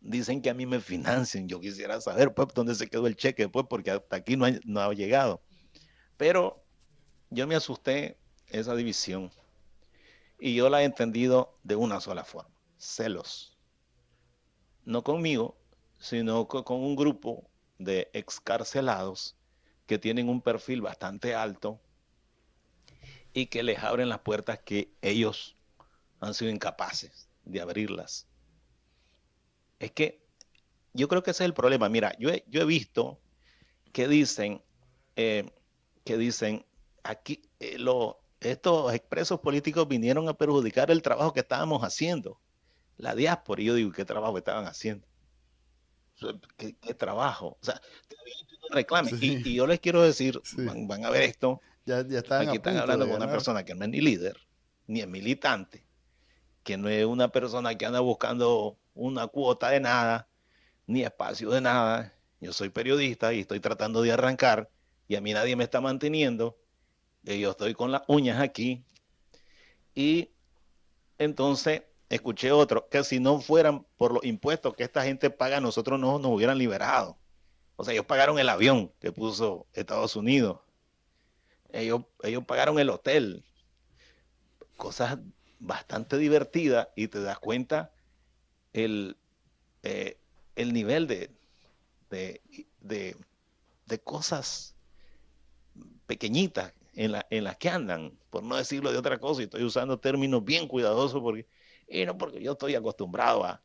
[0.01, 1.47] Dicen que a mí me financian.
[1.47, 4.80] Yo quisiera saber, pues, dónde se quedó el cheque pues porque hasta aquí no no
[4.82, 5.41] ha llegado.
[6.18, 6.64] Pero
[7.30, 8.18] yo me asusté
[8.49, 9.32] esa división
[10.39, 13.58] y yo la he entendido de una sola forma, celos.
[14.84, 15.58] No conmigo,
[15.97, 17.49] sino con un grupo
[17.80, 19.36] de excarcelados
[19.88, 21.80] que tienen un perfil bastante alto
[23.36, 25.57] y que les abren las puertas que ellos
[26.21, 28.27] han sido incapaces de abrirlas.
[29.77, 30.25] Es que
[30.93, 31.89] yo creo que ese es el problema.
[31.89, 33.19] Mira, yo he, yo he visto
[33.91, 34.63] que dicen,
[35.17, 35.51] eh,
[36.05, 36.65] que dicen,
[37.03, 42.39] aquí eh, lo, estos expresos políticos vinieron a perjudicar el trabajo que estábamos haciendo,
[42.95, 43.61] la diáspora.
[43.61, 45.05] Y yo digo, ¿qué trabajo estaban haciendo?
[46.55, 47.57] ¿Qué, trabajo?
[47.61, 47.81] O sea,
[48.69, 49.19] reclamen.
[49.21, 50.41] Y, yo les quiero decir,
[50.88, 51.59] van, a ver esto.
[51.86, 54.38] Ya, ya están Aquí están hablando con una persona que no es ni líder,
[54.88, 55.86] ni es militante,
[56.63, 60.27] que no es una persona que anda buscando una cuota de nada,
[60.88, 62.13] ni espacio de nada.
[62.41, 64.69] Yo soy periodista y estoy tratando de arrancar
[65.07, 66.57] y a mí nadie me está manteniendo
[67.33, 68.83] yo estoy con las uñas aquí.
[69.93, 70.29] Y
[71.17, 75.99] entonces escuché otro, que si no fueran por los impuestos que esta gente paga, nosotros
[75.99, 77.17] no nos hubieran liberado.
[77.77, 80.59] O sea, ellos pagaron el avión que puso Estados Unidos.
[81.76, 83.43] Ellos, ellos pagaron el hotel.
[84.78, 85.19] Cosas
[85.59, 87.93] bastante divertidas y te das cuenta
[88.73, 89.17] el,
[89.84, 90.17] eh,
[90.55, 91.32] el nivel de,
[92.09, 92.41] de,
[92.82, 94.76] de, cosas
[96.05, 99.63] pequeñitas en, la, en las que andan, por no decirlo de otra cosa, y estoy
[99.63, 101.47] usando términos bien cuidadosos porque,
[101.88, 103.61] y no porque yo estoy acostumbrado a...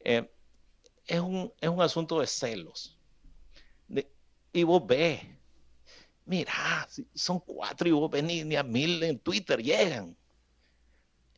[0.00, 0.30] Eh,
[1.06, 2.98] es, un, es un asunto de celos.
[4.52, 5.20] y vos ves,
[6.24, 10.16] mira, son cuatro y vos ni, a mil en Twitter llegan.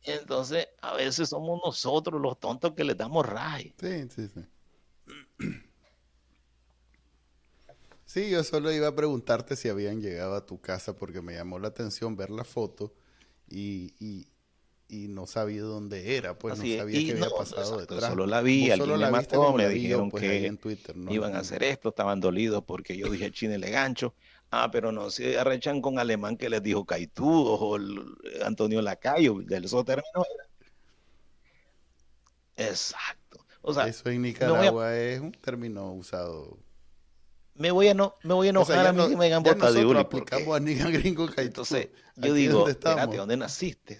[0.03, 3.73] Entonces, a veces somos nosotros los tontos que le damos ray.
[3.79, 4.45] Sí, sí, sí.
[8.05, 11.59] Sí, yo solo iba a preguntarte si habían llegado a tu casa porque me llamó
[11.59, 12.93] la atención ver la foto
[13.49, 14.27] y, y,
[15.09, 18.05] no sabía dónde era, pues no sabía qué había pasado detrás.
[18.05, 21.63] Solo la vi, alguien me mató, me dijeron pues, que en Twitter, iban a hacer
[21.63, 24.13] esto, estaban dolidos porque yo dije Chine le gancho.
[24.51, 27.77] Ah, pero no se arrechan con alemán que les dijo Caitú o
[28.43, 30.23] Antonio Lacayo, del eso término
[32.55, 33.45] Exacto.
[33.61, 36.59] O sea, Eso en Nicaragua es un término usado
[37.55, 39.85] me voy a no me voy a enojar a mí que me digan bota de
[39.85, 39.99] Uli.
[39.99, 43.97] aplicamos a Gringo Entonces, yo digo, espérate, ¿dónde naciste?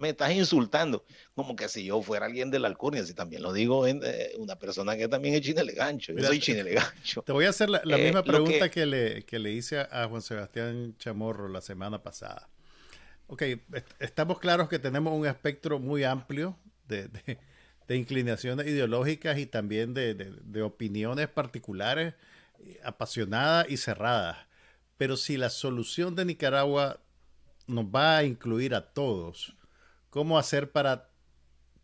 [0.00, 1.04] Me estás insultando.
[1.34, 4.32] Como que si yo fuera alguien de la alcurnia, si también lo digo en, eh,
[4.38, 6.12] una persona que también es chinele gancho.
[6.12, 7.22] Yo soy chinele gancho.
[7.22, 10.22] Te voy a hacer la, eh, misma pregunta que, le, que le hice a Juan
[10.22, 12.48] Sebastián Chamorro la semana pasada.
[13.26, 13.42] Ok,
[14.00, 16.56] estamos claros que tenemos un espectro muy amplio
[16.88, 17.08] de,
[17.86, 22.14] de, inclinaciones ideológicas y también de, de opiniones particulares
[22.82, 24.48] apasionada y cerrada.
[24.96, 27.00] Pero si la solución de Nicaragua
[27.66, 29.56] nos va a incluir a todos,
[30.10, 31.08] ¿cómo hacer para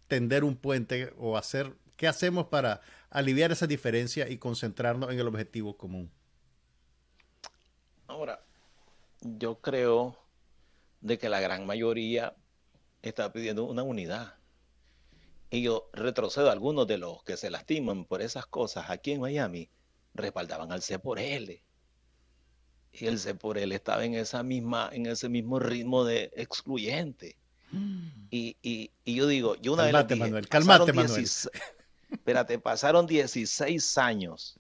[0.09, 5.29] tender un puente o hacer, qué hacemos para aliviar esa diferencia y concentrarnos en el
[5.29, 6.11] objetivo común?
[8.07, 8.45] Ahora,
[9.21, 10.19] yo creo
[11.01, 12.37] de que la gran mayoría
[13.03, 14.35] está pidiendo una unidad.
[15.51, 19.21] Y yo retrocedo a algunos de los que se lastiman por esas cosas aquí en
[19.21, 19.71] Miami
[20.15, 21.63] respaldaban al C por L.
[22.93, 27.37] Y el C por L estaba en, esa misma, en ese mismo ritmo de excluyente.
[27.71, 28.09] Mm.
[28.31, 31.29] Y, yo digo, yo una vez dije, Manuel, calmate, Manuel.
[32.11, 34.59] espérate, pasaron 16 años.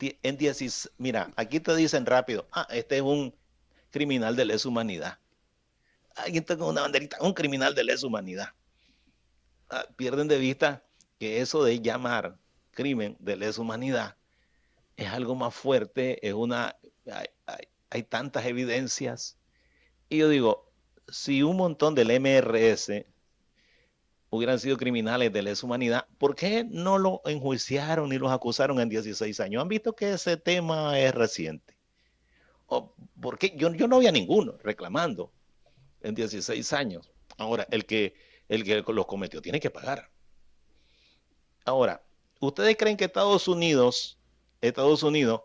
[0.00, 3.34] en 16, mira, aquí te dicen rápido, ah, este es un
[3.90, 5.18] criminal de lesa humanidad.
[6.26, 8.48] Está con una banderita, un criminal de lesa humanidad.
[9.70, 10.84] Ah, pierden de vista
[11.18, 12.38] que eso de llamar
[12.72, 14.16] crimen de lesa humanidad
[14.96, 16.76] es algo más fuerte, es una,
[17.90, 19.36] hay, tantas evidencias.
[20.08, 20.63] Y yo digo,
[21.08, 23.04] si un montón del MRS
[24.30, 28.88] hubieran sido criminales de lesa humanidad, ¿por qué no lo enjuiciaron ni los acusaron en
[28.88, 29.62] 16 años?
[29.62, 31.76] ¿Han visto que ese tema es reciente?
[32.66, 35.32] ¿O porque yo, yo no había ninguno reclamando
[36.02, 37.10] en 16 años.
[37.38, 38.14] Ahora, el que,
[38.48, 40.10] el que los cometió tiene que pagar.
[41.64, 42.02] Ahora,
[42.40, 44.18] ¿ustedes creen que Estados Unidos
[44.68, 45.42] Estados Unidos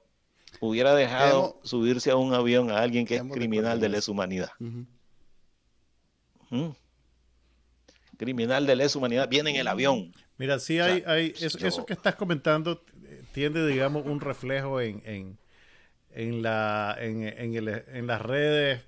[0.60, 4.52] hubiera dejado subirse a un avión a alguien que es criminal de lesa humanidad.
[8.18, 10.14] Criminal de lesa humanidad, viene en el avión.
[10.38, 12.84] Mira, sí hay, hay eso, que estás comentando
[13.32, 15.38] tiene, digamos, un reflejo en, en,
[16.12, 18.82] en la, en, en, las redes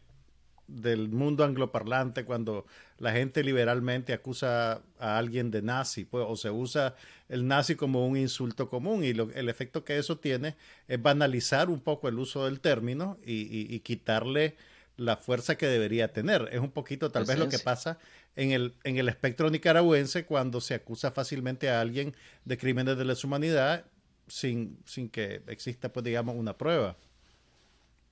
[0.68, 2.66] del mundo angloparlante cuando
[2.98, 6.96] la gente liberalmente acusa a alguien de nazi, pues, o se usa
[7.30, 10.56] el nazi como un insulto común y el efecto que eso tiene
[10.88, 14.56] es banalizar un poco el uso del término y, quitarle
[14.98, 16.50] la fuerza que debería tener.
[16.52, 17.98] Es un poquito tal vez lo que pasa
[18.36, 22.16] en el, en el espectro nicaragüense cuando se acusa fácilmente a alguien
[22.46, 23.86] de crímenes de lesa humanidad
[24.28, 26.98] sin, sin que exista, pues digamos, una prueba.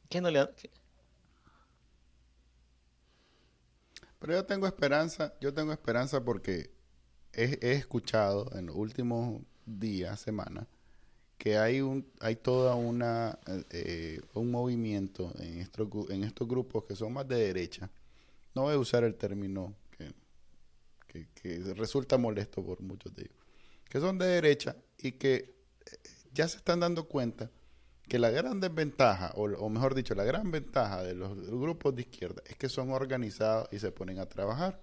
[0.09, 0.47] ¿Qué no le,
[4.19, 6.71] Pero yo tengo esperanza, yo tengo esperanza porque
[7.33, 10.67] he, escuchado en los últimos días, semanas,
[11.39, 13.39] que hay un, hay toda una
[13.71, 17.89] eh, un movimiento en estos, en estos grupos que son más de derecha.
[18.53, 19.73] No voy a usar el término
[21.07, 23.37] que, que resulta molesto por muchos de ellos,
[23.89, 27.49] que son de derecha y que eh, ya se están dando cuenta
[28.09, 32.41] que la gran desventaja, o, mejor dicho, la gran ventaja de los, grupos de izquierda
[32.47, 34.81] es que son organizados y se ponen a trabajar.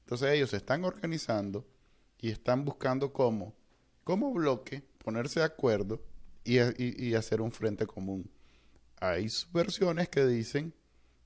[0.00, 1.66] Entonces ellos se están organizando
[2.18, 3.54] y están buscando cómo,
[4.04, 6.02] como bloque, ponerse de acuerdo
[6.44, 8.30] y, y, hacer un frente común.
[9.00, 10.74] Hay subversiones que dicen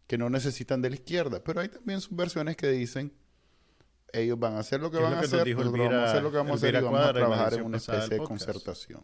[0.06, 3.12] que no necesitan de la izquierda, pero hay también subversiones que dicen
[4.12, 6.36] ellos van a hacer lo que van a hacer, nosotros vamos a hacer lo que
[6.36, 9.02] vamos a hacer y vamos a trabajar en una especie de concertación.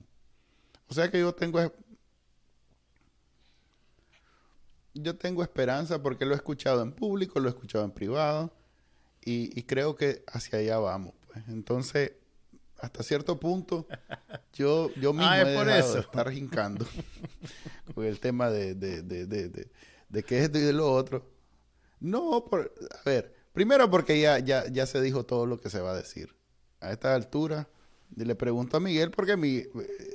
[0.88, 1.60] O sea que yo tengo
[4.94, 8.52] yo tengo esperanza porque lo he escuchado en público, lo he escuchado en privado
[9.24, 11.14] y, creo que hacia allá vamos.
[11.26, 11.46] Pues.
[11.48, 12.12] Entonces,
[12.82, 13.86] hasta cierto punto,
[14.52, 15.94] yo, yo mismo he por eso.
[15.94, 16.84] de estar jincando
[17.94, 19.68] con el tema de, de, de, de,
[20.08, 21.30] de qué es esto y de lo otro.
[22.00, 25.80] No, por, a ver, primero porque ya, ya, ya se dijo todo lo que se
[25.80, 26.34] va a decir.
[26.80, 27.68] A esta altura
[28.16, 29.68] le pregunto a Miguel porque mi, eh,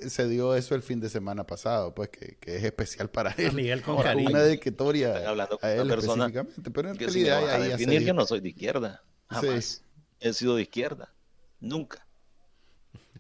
[0.09, 3.53] se dio eso el fin de semana pasado, pues que, es especial para él.
[3.53, 8.26] Miguel con Una dedicatoria hablando a él específicamente, pero en realidad a definir que no
[8.26, 9.82] soy de izquierda, jamás
[10.20, 11.13] he sido de izquierda,
[11.61, 12.07] nunca.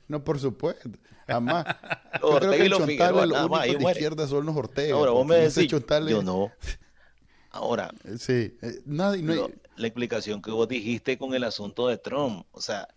[0.07, 0.89] No, por supuesto,
[1.27, 1.65] jamás.
[2.21, 4.95] Yo creo que el Chontale, los únicos de izquierda son los Ortega.
[4.95, 6.51] Ahora, vos me decís, yo no.
[7.51, 12.45] Ahora, sí, eh, nadie, no la explicación que vos dijiste con el asunto de Trump,
[12.51, 12.87] o sea,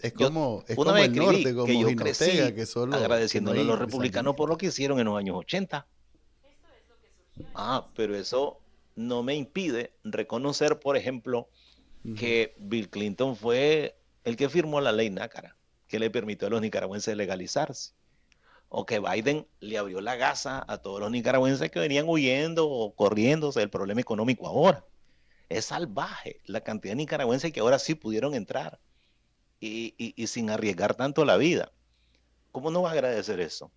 [0.00, 3.78] es como, es como el norte, como que yo crecí que solo agradeciéndole a los
[3.78, 5.86] republicanos por lo que hicieron en los años 80.
[7.54, 8.60] Ah, pero eso
[8.94, 11.48] no me impide reconocer, por ejemplo,
[12.16, 15.56] que Bill Clinton fue el que firmó la ley nácara,
[15.88, 17.92] que le permitió a los nicaragüenses legalizarse.
[18.68, 22.94] O que Biden le abrió la gasa a todos los nicaragüenses que venían huyendo o
[22.94, 24.84] corriéndose del problema económico ahora.
[25.48, 28.78] Es salvaje la cantidad de nicaragüenses que ahora sí pudieron entrar
[29.58, 31.72] y, sin arriesgar tanto la vida.
[32.52, 33.72] ¿Cómo no va a agradecer eso?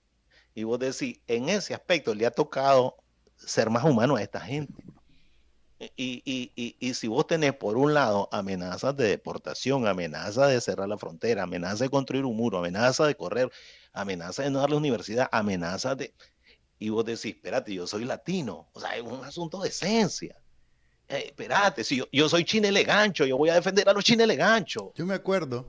[0.53, 2.97] Y vos decís, en ese aspecto le ha tocado
[3.38, 4.84] ser más humano a esta gente.
[5.96, 11.44] Y, si vos tenés por un lado amenazas de deportación, amenaza de cerrar la frontera,
[11.44, 13.52] amenaza de construir un muro, amenaza de correr,
[13.92, 16.14] amenaza de no darle universidad, amenaza de...
[16.78, 20.36] Y vos decís, espérate, yo soy latino, o sea, es un asunto de esencia.
[21.08, 24.36] Eh, espérate, si yo, yo soy chinele gancho, yo voy a defender a los chinele
[24.36, 24.94] gancho.
[24.96, 25.68] Yo me acuerdo.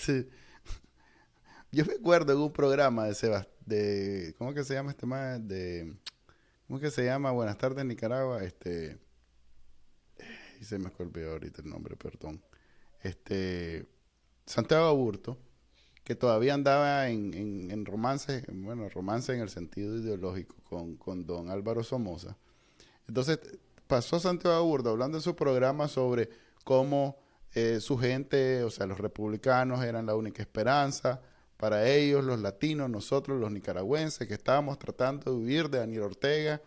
[0.00, 0.26] Sí.
[1.70, 5.46] Yo me acuerdo en un programa de Sebas, de, ¿cómo que se llama este más?
[5.46, 5.94] De,
[6.72, 7.32] ¿cómo que se llama?
[7.32, 8.42] Buenas tardes, Nicaragua.
[8.42, 8.98] Este,
[10.58, 12.42] y se me olvidó ahorita el nombre, perdón.
[13.02, 13.84] Este,
[14.46, 15.36] Santiago Aburto,
[16.02, 21.50] que todavía andaba en, en, romance, bueno, romance en el sentido ideológico con, con don
[21.50, 22.38] Álvaro Somoza
[23.06, 23.38] entonces
[23.86, 26.30] pasó Santiago Aburdo hablando en su programa sobre
[26.64, 27.18] cómo
[27.52, 31.20] eh, su gente, o sea, los republicanos eran la única esperanza
[31.62, 36.60] para ellos, los latinos, nosotros, los nicaragüenses, que estábamos tratando de huir de Daniel Ortega.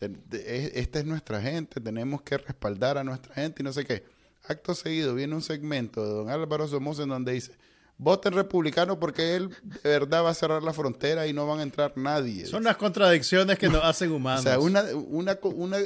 [0.00, 4.06] esta es nuestra gente, tenemos que respaldar a nuestra gente y no sé qué.
[4.46, 7.52] Acto seguido viene un segmento de don Álvaro Somoza en donde dice,
[7.98, 9.50] voten republicano porque él
[9.82, 12.46] de verdad va a cerrar la frontera y no van a entrar nadie.
[12.46, 14.40] Son las contradicciones que nos hacen humanos.
[14.46, 15.78] O sea, una, una, una,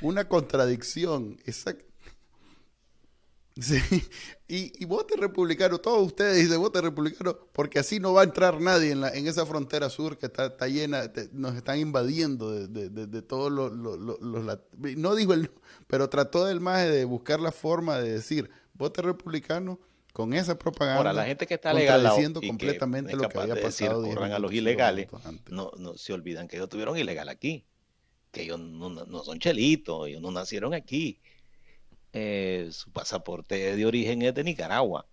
[0.00, 1.36] una contradicción.
[3.60, 3.78] Sí.
[4.48, 8.60] Y, y vote republicano, todos ustedes dicen vote republicano, porque así no va a entrar
[8.60, 12.88] nadie en, la, en esa frontera sur que está, está llena, nos están invadiendo de,
[12.88, 14.58] de, de, todos los, los, los,
[14.96, 15.50] No dijo el,
[15.88, 19.80] pero trató del más de buscar la forma de decir vote republicano
[20.12, 20.98] con esa propaganda.
[20.98, 22.08] Ahora, la gente que está legal
[22.40, 24.02] y completamente lo que había pasado.
[24.02, 25.08] Decir, a los ilegales,
[25.50, 27.64] no, no se olvidan que ellos tuvieron ilegal aquí,
[28.30, 31.20] que ellos no, no son chelitos, ellos no nacieron aquí.
[32.18, 35.04] Eh, su pasaporte de origen es de Nicaragua.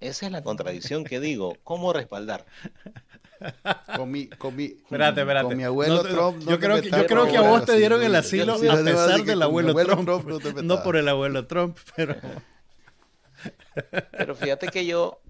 [0.00, 1.54] Esa es la contradicción que digo.
[1.64, 2.46] ¿Cómo respaldar?
[3.96, 5.46] Con mi, con mi, espérate, espérate.
[5.48, 6.46] Con mi abuelo No, Trump.
[6.46, 9.24] yo creo, que, yo creo que a vos te dieron el asilo Sí, a pesar
[9.24, 10.26] del abuelo, abuelo Trump.
[10.26, 12.16] Trump no no por el abuelo Trump, pero
[14.10, 15.22] Pero fíjate que yo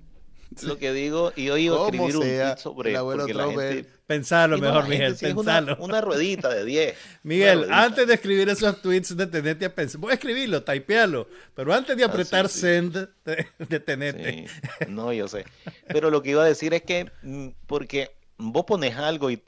[0.63, 3.47] lo que digo, y hoy iba a escribir un tweet sobre el abuelo porque la
[3.49, 5.77] gente- pensalo no, mejor, Miguel, sí es una, pensalo.
[5.85, 6.95] una ruedita de 10.
[7.23, 10.01] Miguel, antes de escribir esos tweets, detenete a pensar.
[10.01, 11.29] Voy a escribirlo, typealo.
[11.55, 12.59] Pero antes de apretar Ah, sí.
[12.61, 14.49] send, de- detenete.
[14.49, 15.45] Sí, no, yo sé.
[15.87, 19.43] Pero lo que iba a decir es que, mm, porque vos pones algo y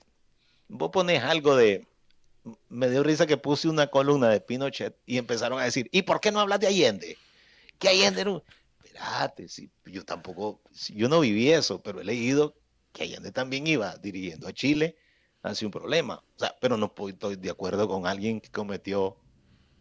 [0.68, 1.84] vos pones algo de.
[2.68, 6.20] Me dio risa que puse una columna de Pinochet y empezaron a decir, ¿y por
[6.20, 7.16] qué no hablas de Allende?
[7.78, 8.42] Que Allende no.
[9.86, 10.62] Yo tampoco,
[10.94, 12.54] yo no viví eso, pero he leído
[12.92, 14.96] que Allende también iba dirigiendo a Chile
[15.42, 16.22] hacia un problema.
[16.36, 19.16] O sea, pero no estoy de acuerdo con alguien que cometió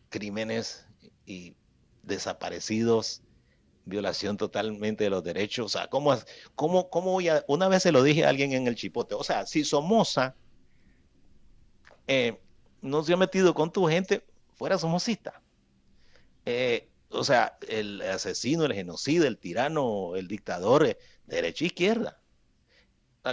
[0.09, 0.88] crímenes
[1.26, 1.55] y
[2.03, 3.22] desaparecidos
[3.86, 5.66] violación totalmente de los derechos.
[5.66, 6.16] O sea, ¿cómo,
[6.55, 7.43] cómo, cómo voy a...?
[7.47, 9.16] Una vez se lo dije a alguien en el chipote.
[9.16, 10.36] O sea, si Somoza
[12.07, 12.39] eh,
[12.82, 15.41] no se ha metido con tu gente, fuera somocista.
[16.45, 22.18] Eh, o sea, el asesino, el genocida, el tirano, el dictador, eh, derecha e izquierda.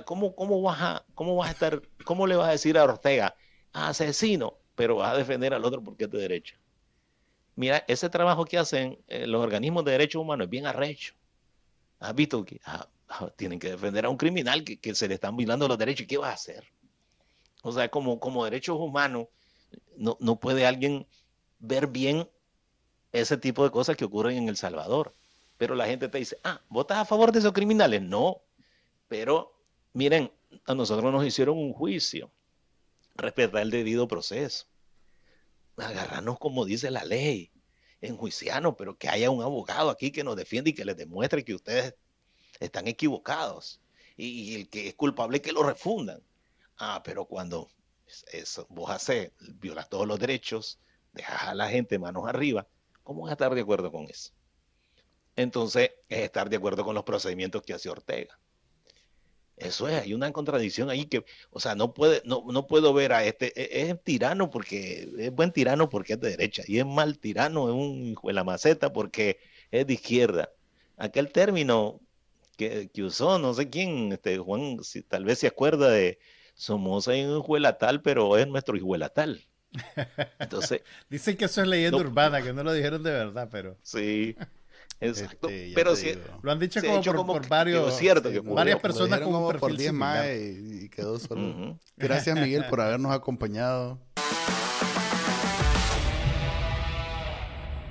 [0.05, 3.35] ¿cómo, cómo, vas a, ¿Cómo vas a estar, cómo le vas a decir a Ortega,
[3.73, 6.57] asesino, pero vas a defender al otro porque es de derecha?
[7.57, 11.15] Mira, ese trabajo que hacen eh, los organismos de derechos humanos es bien arrecho.
[11.99, 15.37] ¿Has visto que ah, ah, tienen que defender a un criminal que, se le están
[15.37, 16.03] violando los derechos?
[16.05, 16.65] ¿Y qué va a hacer?
[17.63, 19.27] O sea, como, como derechos humanos,
[19.97, 21.07] no, no puede alguien
[21.59, 22.29] ver bien
[23.13, 25.15] ese tipo de cosas que ocurren en El Salvador.
[25.57, 28.03] Pero la gente te dice, ah, ¿votas a favor de esos criminales?
[28.03, 28.43] No.
[29.09, 29.53] Pero,
[29.93, 30.31] miren,
[30.67, 32.31] a nosotros nos hicieron un juicio.
[33.17, 34.67] Respetar el debido proceso
[35.85, 37.51] agarrarnos como dice la ley,
[38.01, 41.55] enjuiciarnos, pero que haya un abogado aquí que nos defienda y que les demuestre que
[41.55, 41.95] ustedes
[42.61, 43.81] están equivocados
[44.17, 46.23] y, el que es culpable que lo refundan.
[46.77, 47.69] Ah, pero cuando
[48.33, 50.79] eso, vos haces, violas todos los derechos,
[51.13, 52.67] dejas a la gente manos arriba,
[53.09, 54.33] ¿cómo vas a estar de acuerdo con eso?
[55.35, 58.39] Entonces, es estar de acuerdo con los procedimientos que hace Ortega.
[59.57, 63.15] Eso es, hay una contradicción ahí que, o sea, no puede, no, no puedo ver
[63.15, 66.85] a este, es, es tirano porque, es buen tirano porque es de derecha, y es
[66.85, 69.39] mal tirano, es un hijo de la maceta porque
[69.71, 70.53] es de izquierda.
[70.99, 72.03] Aquel término
[72.59, 76.19] que, usó, no sé quién, este Juan, tal vez se acuerda de
[76.55, 79.49] Somoza un hijuela tal, pero es nuestro hijuela tal.
[80.39, 82.05] Entonces, Dicen que eso es leyenda No.
[82.05, 84.37] urbana, que no lo dijeron de verdad, pero sí,
[85.01, 85.49] exacto.
[85.49, 87.97] Este, pero si, lo han dicho como por, como por varios.
[87.97, 91.51] cierto que varias personas como por perfil 10 más y, y quedó solo.
[91.51, 91.79] Ujú.
[91.97, 94.01] Gracias Miguel por habernos acompañado.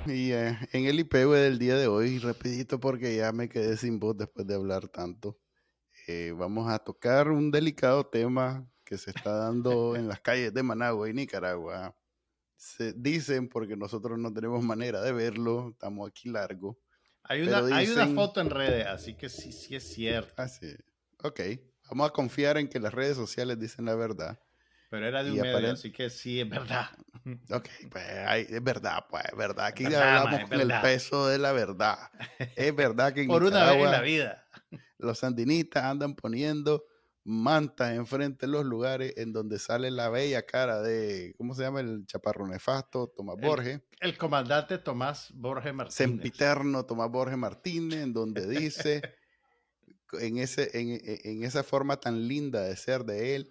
[0.06, 4.00] Y eh, en el IPV del día de hoy, rapidito porque ya me quedé sin
[4.00, 5.38] voz después de hablar tanto,
[6.06, 10.62] eh, vamos a tocar un delicado tema que se está dando en las calles de
[10.62, 11.94] Managua y Nicaragua.
[12.56, 16.78] Se dicen, porque nosotros no tenemos manera de verlo, estamos aquí largo.
[17.24, 20.40] Hay una, Pero hay una dicen- foto en redes, así que sí, sí es cierto.
[20.40, 20.74] Así.
[21.22, 21.40] Ok,
[21.90, 24.40] vamos a confiar en que las redes sociales dicen la verdad.
[24.90, 26.88] Pero era de un medio, aparent- así que sí es verdad.
[27.50, 29.66] Ok, pues ay, es verdad, pues es verdad.
[29.66, 30.76] Aquí Es verdad, hablamos ma, es con verdad.
[30.76, 31.98] el peso de la verdad.
[32.56, 34.46] Es verdad que en Por una vez en Nicaragua la vida.
[34.96, 36.84] los sandinistas andan poniendo
[37.28, 41.80] mantas enfrente de los lugares en donde sale la bella cara de, ¿cómo se llama?
[41.80, 43.80] El chaparro nefasto, Tomás El Borges.
[44.00, 45.94] El comandante Tomás Borges Martínez.
[45.94, 49.02] Sempiterno Tomás Borges Martínez, en donde dice,
[50.20, 53.50] en, ese, en, en esa forma tan linda de ser de él,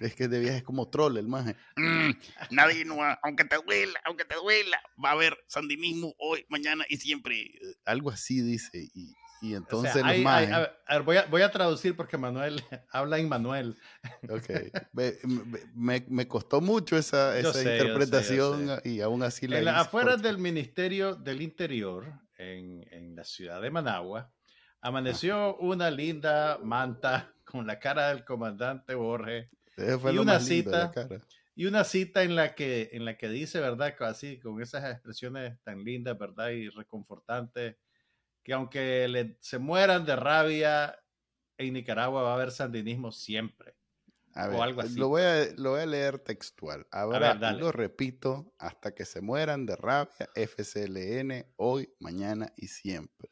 [0.00, 1.54] es que de viaje es como troll el maje.
[1.76, 2.10] "Mm,
[2.50, 6.84] nadie, no, va- aunque te duela, aunque te duela, va a haber sandinismo hoy, mañana
[6.88, 7.52] y siempre.
[7.84, 8.90] Algo así dice.
[8.92, 11.42] Y, y O entonces sea, los hay- hay- a ver, a ver, voy, a, voy
[11.42, 12.56] a traducir porque Manuel
[12.90, 13.76] habla en Manuel.
[14.28, 14.48] Ok.
[14.92, 15.14] Me,
[15.74, 19.58] me- me costó mucho esa, esa sé, yo sé, yo interpretación y aún así la
[19.58, 24.32] En la- hice afuera porque- del Ministerio del Interior, en, en la ciudad de Managua,
[24.80, 30.90] amaneció una linda manta con la cara del comandante Borges y una cita.
[30.90, 31.20] cara.
[31.54, 33.94] y una cita en la que, en la que dice, ¿verdad?
[34.00, 36.50] Así, con esas expresiones tan lindas, ¿verdad?
[36.50, 37.76] Y reconfortantes,
[38.50, 40.98] que aunque le- se mueran de rabia,
[41.56, 43.76] en Nicaragua va a haber sandinismo siempre.
[44.34, 44.98] A o algo así.
[44.98, 46.86] Lo voy a, lo voy a leer textual.
[46.90, 53.30] Ahora ver, lo repito hasta que se mueran de rabia FCLN hoy, mañana y siempre.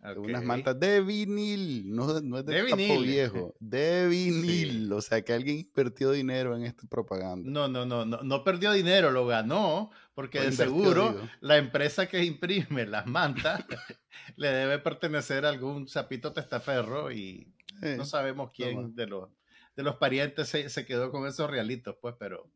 [0.00, 4.92] Unas mantas de vinil, no, no es de, de viejo, de vinil.
[4.92, 7.50] O sea que alguien invirtió dinero en esta propaganda.
[7.50, 12.24] No, no, no, no, no perdió dinero, lo ganó, porque de seguro la empresa que
[12.24, 13.64] imprime las mantas
[14.36, 19.28] le debe pertenecer a algún sapito testaferro y no sabemos quién de los,
[19.76, 22.48] de los parientes se, se quedó con esos realitos, pues, pero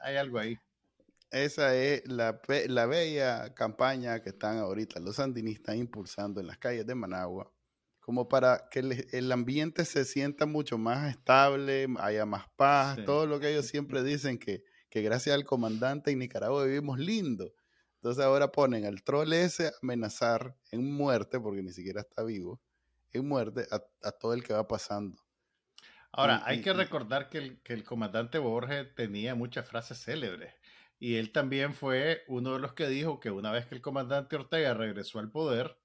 [0.00, 0.58] hay algo ahí.
[1.34, 6.86] Esa es la, la, bella campaña que están ahorita los sandinistas impulsando en las calles
[6.86, 7.52] de Managua,
[7.98, 8.78] como para que
[9.10, 14.04] el, ambiente se sienta mucho más estable, haya más paz, todo lo que ellos siempre
[14.04, 17.52] dicen que, que gracias al comandante en Nicaragua vivimos lindo.
[17.96, 22.60] Entonces ahora ponen al troll ese a amenazar en muerte, porque ni siquiera está vivo,
[23.12, 25.18] en muerte a, a todo el que va pasando.
[26.16, 30.54] Ahora, hay que recordar que el, que el comandante Borges tenía muchas frases célebres.
[30.98, 34.36] Y él también fue uno de los que dijo que una vez que el comandante
[34.36, 35.76] Ortega regresó al poder,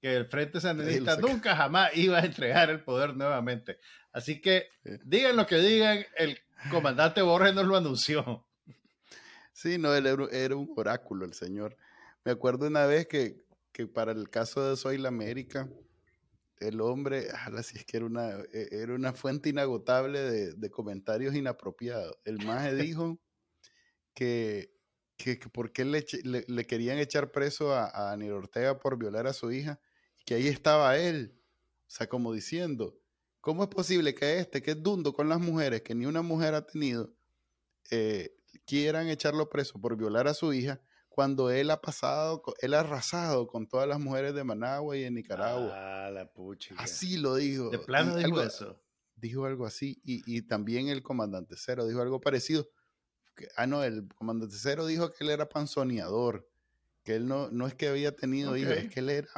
[0.00, 3.78] que el Frente Sandinista nunca jamás iba a entregar el poder nuevamente.
[4.12, 4.68] Así que
[5.04, 6.38] digan lo que digan, el
[6.70, 8.46] comandante Borges nos lo anunció.
[9.52, 11.76] Sí, no, él era un oráculo, el señor.
[12.24, 15.68] Me acuerdo una vez que, que para el caso de Soy la América,
[16.58, 21.34] el hombre, así es que era una, e, era una fuente inagotable de, de comentarios
[21.34, 22.16] inapropiados.
[22.24, 23.18] El maje dijo
[24.14, 24.72] que,
[25.16, 29.32] que, por qué le, le, querían echar preso a, a Daniel Ortega por violar a
[29.32, 29.80] su hija,
[30.24, 31.38] que ahí estaba él.
[31.86, 32.98] O sea, como diciendo,
[33.40, 36.54] ¿cómo es posible que este, que es dundo con las mujeres, que ni una mujer
[36.54, 37.14] ha tenido,
[37.90, 38.34] eh,
[38.64, 43.46] quieran echarlo preso por violar a su hija, cuando él ha pasado, él ha arrasado
[43.46, 46.06] con todas las mujeres de Managua y de Nicaragua.
[46.06, 46.74] Ah, la pucha.
[46.76, 47.70] Así lo dijo.
[47.70, 48.80] De plano dijo eso.
[49.14, 50.00] Dijo algo así.
[50.02, 52.68] Y, y, también el comandante Cero dijo algo parecido
[53.56, 56.48] ah, no, el comandante Cero dijo que él era panzoneador,
[57.02, 59.28] que él no, no es que había tenido hijos, es que él era,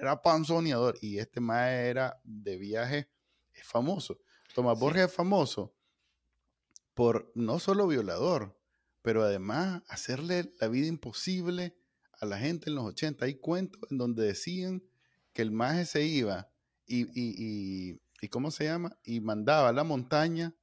[0.00, 3.08] era panzoneador y este más era de viaje,
[3.52, 4.18] es famoso.
[4.54, 5.74] Tomás Borges es famoso
[6.94, 8.58] por no solo violador,
[9.02, 11.76] pero además hacerle la vida imposible
[12.12, 13.24] a la gente en los 80.
[13.24, 14.82] Hay cuentos en donde decían
[15.32, 16.48] que el maje se iba
[16.86, 18.96] y, y, y, y ¿cómo se llama?
[19.02, 20.54] Y mandaba a la montaña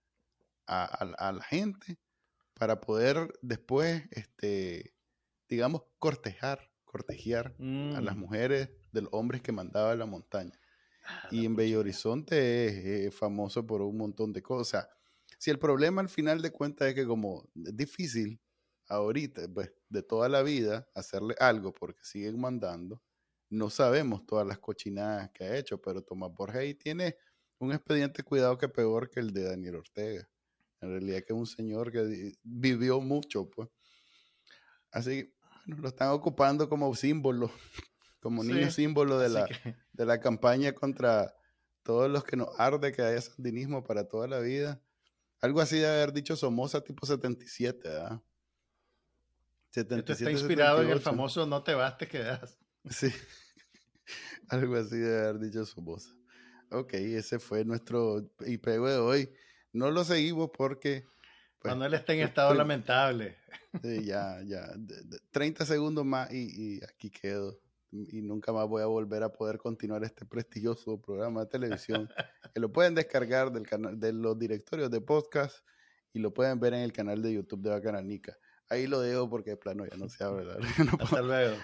[0.65, 1.99] a, a la gente
[2.61, 4.93] para poder después, este,
[5.49, 8.19] digamos, cortejar, cortejear a las mm.
[8.19, 10.53] mujeres de los hombres que mandaba a la montaña.
[11.03, 14.87] Ah, y en Bello Horizonte es, famoso por un montón de cosas.
[15.39, 18.39] Si el problema al final de cuentas es que como es difícil
[18.89, 23.01] ahorita, pues, de toda la vida, hacerle algo porque siguen mandando,
[23.49, 27.17] no sabemos todas las cochinadas que ha hecho, pero Tomás Borges tiene
[27.57, 30.29] un expediente cuidado que peor que el de Daniel Ortega.
[30.81, 33.69] En realidad que es un señor que vivió mucho, pues.
[34.91, 37.51] Así que lo están ocupando como símbolo,
[38.19, 39.47] como niño símbolo de la,
[39.93, 41.33] de la campaña contra
[41.83, 44.81] todos los que nos arde que haya sandinismo para toda la vida.
[45.39, 48.21] Algo así de haber dicho Somoza tipo 77, ¿verdad?
[49.71, 52.57] 77, Esto está inspirado en el famoso no te vas, te quedas.
[52.89, 53.13] Sí,
[54.49, 56.09] algo así de haber dicho Somoza.
[56.71, 59.31] Ok, ese fue nuestro IP de hoy.
[59.73, 61.05] No lo seguimos porque...
[61.59, 63.37] Pues, Cuando él está en estado lamentable.
[64.03, 64.73] ya, ya.
[65.31, 67.59] 30 segundos más y, y, aquí quedo.
[67.91, 72.09] Y nunca más voy a volver a poder continuar este prestigioso programa de televisión.
[72.53, 75.57] que lo pueden descargar del canal, de los directorios de podcast
[76.13, 78.37] y lo pueden ver en el canal de YouTube de Bacananica.
[78.69, 80.57] Ahí lo dejo porque de plano ya no se habla.
[80.99, 81.57] Hasta luego.